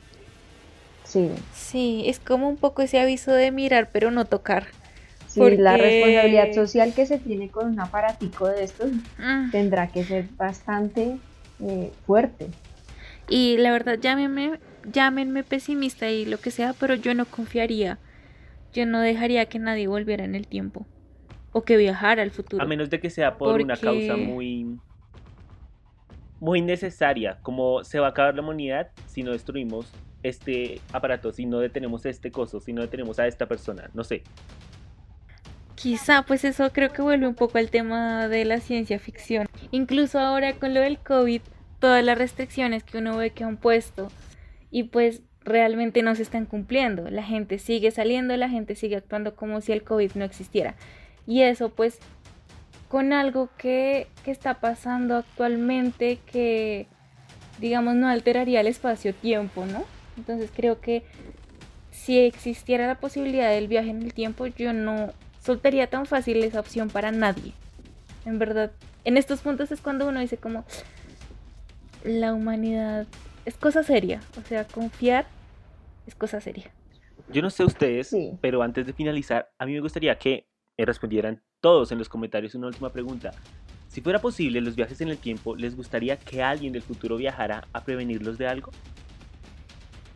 Sí, 1.04 1.30
Sí, 1.54 2.04
es 2.08 2.20
como 2.20 2.48
un 2.50 2.58
poco 2.58 2.82
ese 2.82 3.00
aviso 3.00 3.32
de 3.34 3.52
mirar 3.52 3.90
pero 3.92 4.10
no 4.12 4.26
tocar. 4.26 4.68
sí, 5.28 5.40
la 5.40 5.72
Porque- 5.74 5.84
responsabilidad 5.84 6.54
social 6.54 6.94
que 6.94 7.06
se 7.06 7.18
tiene 7.18 7.50
con 7.50 7.68
un 7.68 7.80
aparatico 7.80 8.48
de 8.48 8.64
estos 8.64 8.92
Mm. 9.18 9.52
tendrá 9.52 9.88
que 9.88 10.04
ser 10.04 10.28
bastante 10.38 11.18
eh, 11.68 11.92
fuerte. 12.06 12.48
Y 13.30 13.58
la 13.58 13.72
verdad, 13.72 13.98
llámenme, 14.00 14.60
llámenme 14.92 15.44
pesimista 15.44 16.10
y 16.10 16.26
lo 16.26 16.38
que 16.38 16.52
sea, 16.52 16.74
pero 16.74 16.96
yo 16.96 17.14
no 17.14 17.26
confiaría. 17.26 18.00
Yo 18.74 18.86
no 18.86 19.00
dejaría 19.00 19.46
que 19.46 19.60
nadie 19.60 19.88
volviera 19.88 20.26
en 20.26 20.36
el 20.36 20.48
tiempo. 20.48 20.86
O 21.52 21.64
que 21.64 21.78
viajara 21.78 22.24
al 22.24 22.32
futuro. 22.32 22.62
A 22.62 22.66
menos 22.66 22.90
de 22.90 23.00
que 23.00 23.10
sea 23.10 23.38
por 23.38 23.62
una 23.62 23.78
causa 23.78 24.18
muy 24.18 24.80
muy 26.44 26.62
necesaria, 26.62 27.38
como 27.42 27.86
se 27.86 28.02
va 28.02 28.08
a 28.08 28.10
acabar 28.10 28.36
la 28.36 28.42
humanidad 28.42 28.90
si 29.06 29.24
no 29.24 29.32
destruimos 29.32 29.90
este 30.24 30.82
aparato, 30.92 31.32
si 31.32 31.46
no 31.46 31.60
detenemos 31.60 32.06
este 32.06 32.32
coso, 32.32 32.60
si 32.60 32.74
no 32.74 32.82
detenemos 32.82 33.18
a 33.18 33.28
esta 33.28 33.48
persona, 33.48 33.90
no 33.94 34.04
sé. 34.04 34.24
Quizá, 35.76 36.24
pues 36.24 36.44
eso 36.46 36.72
creo 36.72 36.92
que 36.92 37.02
vuelve 37.02 37.28
un 37.28 37.36
poco 37.36 37.58
al 37.58 37.70
tema 37.70 38.28
de 38.28 38.46
la 38.46 38.60
ciencia 38.60 39.00
ficción. 39.00 39.48
Incluso 39.72 40.20
ahora 40.20 40.54
con 40.54 40.74
lo 40.74 40.82
del 40.82 41.00
COVID, 41.00 41.42
todas 41.80 42.04
las 42.04 42.18
restricciones 42.18 42.84
que 42.84 43.00
uno 43.00 43.18
ve 43.18 43.32
que 43.32 43.44
han 43.44 43.58
puesto 43.58 44.08
y 44.72 44.84
pues 44.84 45.22
realmente 45.44 46.02
no 46.02 46.16
se 46.16 46.22
están 46.22 46.46
cumpliendo. 46.46 47.10
La 47.10 47.24
gente 47.24 47.60
sigue 47.60 47.92
saliendo, 47.92 48.38
la 48.38 48.50
gente 48.50 48.76
sigue 48.76 48.96
actuando 48.96 49.36
como 49.36 49.62
si 49.62 49.72
el 49.72 49.84
COVID 49.84 50.12
no 50.16 50.26
existiera. 50.26 50.76
Y 51.28 51.42
eso 51.42 51.70
pues 51.70 52.00
con 52.88 53.12
algo 53.12 53.50
que, 53.58 54.08
que 54.24 54.32
está 54.32 54.60
pasando 54.60 55.18
actualmente 55.18 56.20
que 56.32 56.88
digamos 57.60 57.96
no 57.96 58.08
alteraría 58.08 58.62
el 58.62 58.68
espacio-tiempo, 58.68 59.66
¿no? 59.66 59.84
Entonces 60.18 60.52
creo 60.56 60.80
que 60.80 61.04
si 61.92 62.20
existiera 62.20 62.88
la 62.88 63.00
posibilidad 63.00 63.50
del 63.50 63.68
viaje 63.68 63.90
en 63.90 64.04
el 64.04 64.14
tiempo, 64.14 64.48
yo 64.48 64.74
no 64.74 65.12
soltaría 65.44 65.88
tan 65.90 66.06
fácil 66.06 66.44
esa 66.44 66.60
opción 66.60 66.90
para 66.90 67.12
nadie. 67.12 67.54
En 68.26 68.40
verdad, 68.40 68.72
en 69.04 69.18
estos 69.18 69.42
puntos 69.42 69.72
es 69.72 69.82
cuando 69.82 70.08
uno 70.08 70.20
dice 70.20 70.38
como 70.38 70.64
la 72.04 72.34
humanidad 72.34 73.06
es 73.46 73.56
cosa 73.58 73.84
seria, 73.84 74.22
o 74.40 74.48
sea, 74.48 74.66
confiar 74.66 75.26
es 76.08 76.16
cosa 76.16 76.40
seria. 76.40 76.72
Yo 77.30 77.42
no 77.42 77.50
sé 77.50 77.64
ustedes, 77.64 78.08
Sí. 78.10 78.32
pero 78.42 78.62
antes 78.64 78.86
de 78.86 78.94
finalizar, 78.94 79.50
a 79.58 79.66
mí 79.66 79.74
me 79.74 79.80
gustaría 79.82 80.18
que 80.18 80.48
me 80.78 80.86
respondieran 80.86 81.42
todos 81.62 81.92
en 81.92 81.98
los 81.98 82.10
comentarios 82.10 82.56
una 82.56 82.68
última 82.68 82.92
pregunta. 82.92 83.32
Si 83.88 84.02
fuera 84.02 84.20
posible 84.20 84.60
los 84.60 84.76
viajes 84.76 85.00
en 85.02 85.10
el 85.10 85.18
tiempo, 85.18 85.56
¿les 85.56 85.76
gustaría 85.76 86.18
que 86.18 86.42
alguien 86.42 86.74
del 86.74 86.82
futuro 86.82 87.16
viajara 87.16 87.68
a 87.74 87.84
prevenirlos 87.84 88.38
de 88.38 88.48
algo? 88.48 88.72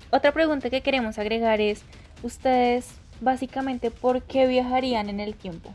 Otra 0.10 0.32
pregunta 0.32 0.70
que 0.70 0.82
queremos 0.82 1.18
agregar 1.20 1.62
es, 1.62 1.84
ustedes 2.24 2.96
básicamente, 3.22 3.92
¿por 3.92 4.24
qué 4.24 4.48
viajarían 4.48 5.10
en 5.10 5.20
el 5.20 5.36
tiempo? 5.36 5.72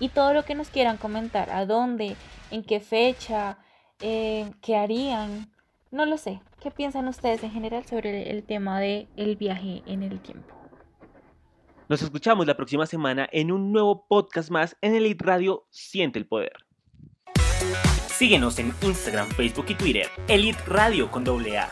Y 0.00 0.08
todo 0.08 0.34
lo 0.34 0.44
que 0.44 0.54
nos 0.54 0.68
quieran 0.68 0.96
comentar, 0.96 1.50
a 1.50 1.66
dónde, 1.66 2.16
en 2.50 2.62
qué 2.62 2.80
fecha, 2.80 3.58
eh, 4.00 4.50
qué 4.60 4.76
harían, 4.76 5.50
no 5.90 6.06
lo 6.06 6.18
sé. 6.18 6.40
¿Qué 6.60 6.70
piensan 6.70 7.08
ustedes 7.08 7.42
en 7.42 7.50
general 7.50 7.84
sobre 7.86 8.30
el 8.30 8.42
tema 8.42 8.80
de 8.80 9.06
el 9.16 9.36
viaje 9.36 9.82
en 9.86 10.02
el 10.02 10.20
tiempo? 10.20 10.54
Nos 11.88 12.02
escuchamos 12.02 12.46
la 12.46 12.56
próxima 12.56 12.86
semana 12.86 13.28
en 13.30 13.52
un 13.52 13.70
nuevo 13.70 14.06
podcast 14.08 14.50
más 14.50 14.76
en 14.80 14.94
Elite 14.94 15.24
Radio 15.24 15.66
Siente 15.70 16.18
el 16.18 16.26
Poder. 16.26 16.54
Síguenos 18.06 18.58
en 18.58 18.72
Instagram, 18.80 19.28
Facebook 19.28 19.66
y 19.68 19.74
Twitter, 19.74 20.06
Elite 20.28 20.62
Radio 20.66 21.10
con 21.10 21.24
doble 21.24 21.58
A. 21.58 21.70